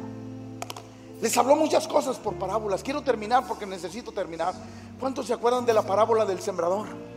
[1.22, 2.84] Les habló muchas cosas por parábolas.
[2.84, 4.54] Quiero terminar porque necesito terminar.
[5.00, 7.13] ¿Cuántos se acuerdan de la parábola del sembrador?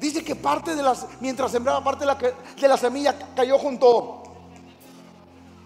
[0.00, 4.22] Dice que parte de las, mientras sembraba parte de la, semilla cayó junto.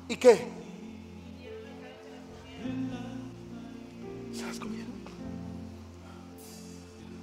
[0.08, 0.48] ¿Y qué?
[4.32, 4.92] ¿Se las comieron?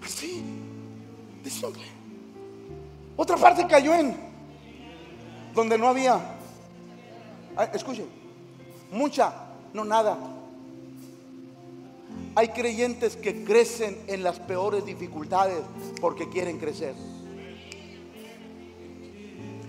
[0.02, 0.42] Así,
[1.44, 1.84] de simple.
[3.18, 4.16] Otra parte cayó en
[5.54, 6.18] donde no había.
[7.58, 8.08] Ah, escuchen,
[8.90, 9.34] mucha,
[9.74, 10.18] no nada.
[12.36, 15.62] Hay creyentes que crecen en las peores dificultades
[16.00, 16.96] porque quieren crecer.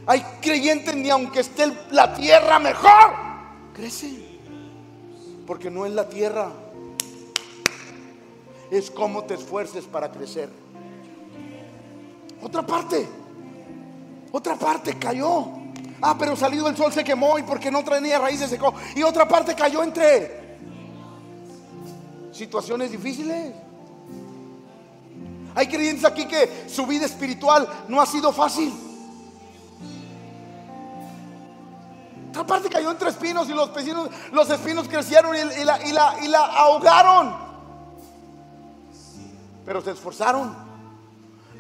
[0.06, 3.14] Hay creyentes ni aunque esté la tierra mejor,
[3.74, 4.30] crecen.
[5.46, 6.52] Porque no es la tierra,
[8.70, 10.48] es cómo te esfuerces para crecer.
[12.42, 13.08] Otra parte,
[14.30, 15.48] otra parte cayó.
[16.00, 18.74] Ah, pero salido el sol se quemó y porque no traía raíces se secó.
[18.96, 20.41] Y otra parte cayó entre
[22.42, 23.54] situaciones difíciles.
[25.54, 28.72] Hay creyentes aquí que su vida espiritual no ha sido fácil.
[32.30, 37.36] Otra parte cayó entre espinos y los, espinos, los espinos crecieron y la ahogaron.
[39.64, 40.71] Pero se esforzaron.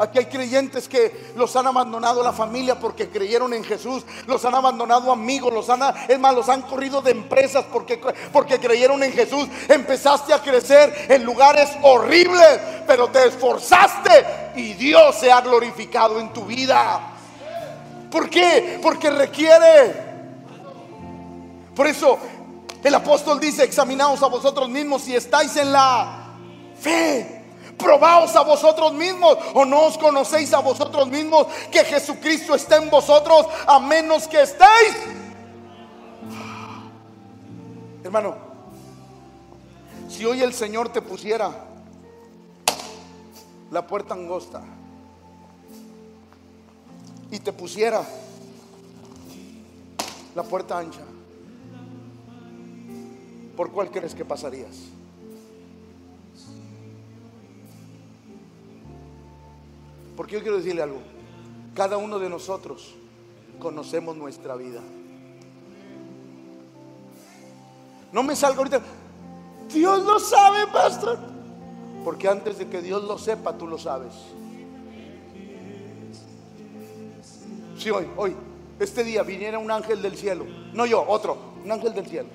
[0.02, 4.52] Aquí hay creyentes que los han abandonado la familia porque creyeron en Jesús, los han
[4.52, 8.00] abandonado amigos, los han, es más, los han corrido de empresas porque,
[8.32, 9.46] porque creyeron en Jesús.
[9.68, 16.32] Empezaste a crecer en lugares horribles, pero te esforzaste y Dios se ha glorificado en
[16.32, 17.12] tu vida.
[18.10, 18.80] ¿Por qué?
[18.82, 20.10] Porque requiere.
[21.76, 22.18] Por eso
[22.82, 26.32] el apóstol dice, examinaos a vosotros mismos si estáis en la
[26.80, 27.41] fe
[27.82, 32.88] probaos a vosotros mismos o no os conocéis a vosotros mismos que Jesucristo está en
[32.88, 34.96] vosotros a menos que estéis.
[38.04, 38.36] Hermano,
[40.08, 41.50] si hoy el Señor te pusiera
[43.70, 44.62] la puerta angosta
[47.30, 48.02] y te pusiera
[50.34, 51.00] la puerta ancha,
[53.56, 54.91] ¿por cuál crees que pasarías?
[60.22, 61.00] Porque yo quiero decirle algo.
[61.74, 62.94] Cada uno de nosotros
[63.58, 64.80] conocemos nuestra vida.
[68.12, 68.80] No me salga ahorita.
[69.74, 71.18] Dios lo sabe, pastor.
[72.04, 74.12] Porque antes de que Dios lo sepa, tú lo sabes.
[77.76, 78.36] Si hoy, hoy,
[78.78, 82.28] este día viniera un ángel del cielo, no yo, otro, un ángel del cielo,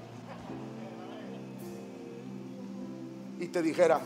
[3.39, 4.01] y te dijera,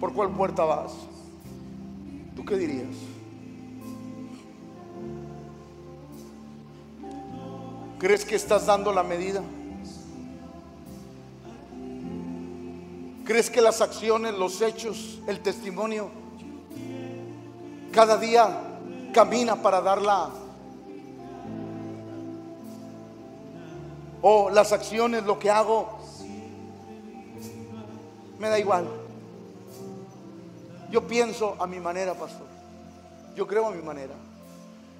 [0.00, 0.92] ¿Por cuál puerta vas?
[2.36, 2.94] ¿Tú qué dirías?
[7.98, 9.42] ¿Crees que estás dando la medida?
[13.24, 16.08] ¿Crees que las acciones, los hechos, el testimonio,
[17.92, 18.78] cada día
[19.12, 20.30] camina para darla?
[24.22, 25.98] O las acciones, lo que hago,
[28.38, 28.97] me da igual.
[30.90, 32.46] Yo pienso a mi manera, pastor.
[33.36, 34.14] Yo creo a mi manera.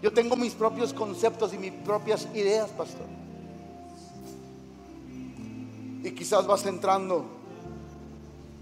[0.03, 3.07] Yo tengo mis propios conceptos y mis propias ideas, pastor.
[6.05, 7.25] Y quizás vas entrando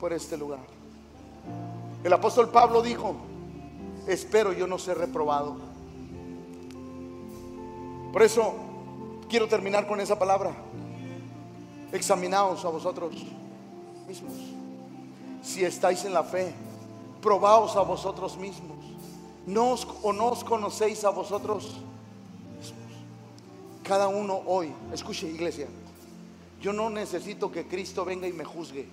[0.00, 0.60] por este lugar.
[2.02, 3.16] El apóstol Pablo dijo,
[4.06, 5.56] espero yo no ser reprobado.
[8.12, 8.54] Por eso
[9.28, 10.52] quiero terminar con esa palabra.
[11.92, 13.14] Examinaos a vosotros
[14.08, 14.32] mismos.
[15.42, 16.54] Si estáis en la fe,
[17.26, 18.78] probaos a vosotros mismos.
[19.48, 21.74] ¿No os, o no os conocéis a vosotros
[22.56, 22.92] mismos?
[23.82, 25.66] Cada uno hoy, escuche iglesia,
[26.62, 28.86] yo no necesito que Cristo venga y me juzgue.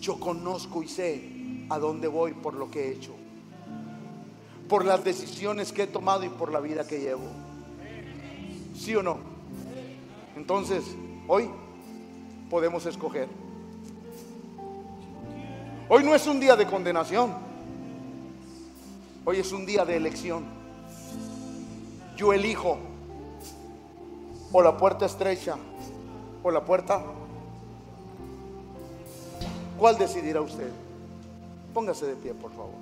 [0.00, 3.12] Yo conozco y sé a dónde voy por lo que he hecho,
[4.68, 7.28] por las decisiones que he tomado y por la vida que llevo.
[8.76, 9.18] ¿Sí o no?
[10.34, 10.82] Entonces,
[11.28, 11.48] hoy
[12.50, 13.47] podemos escoger.
[15.90, 17.32] Hoy no es un día de condenación.
[19.24, 20.44] Hoy es un día de elección.
[22.14, 22.76] Yo elijo
[24.52, 25.56] o la puerta estrecha
[26.42, 27.02] o la puerta.
[29.78, 30.70] ¿Cuál decidirá usted?
[31.72, 32.74] Póngase de pie, por favor.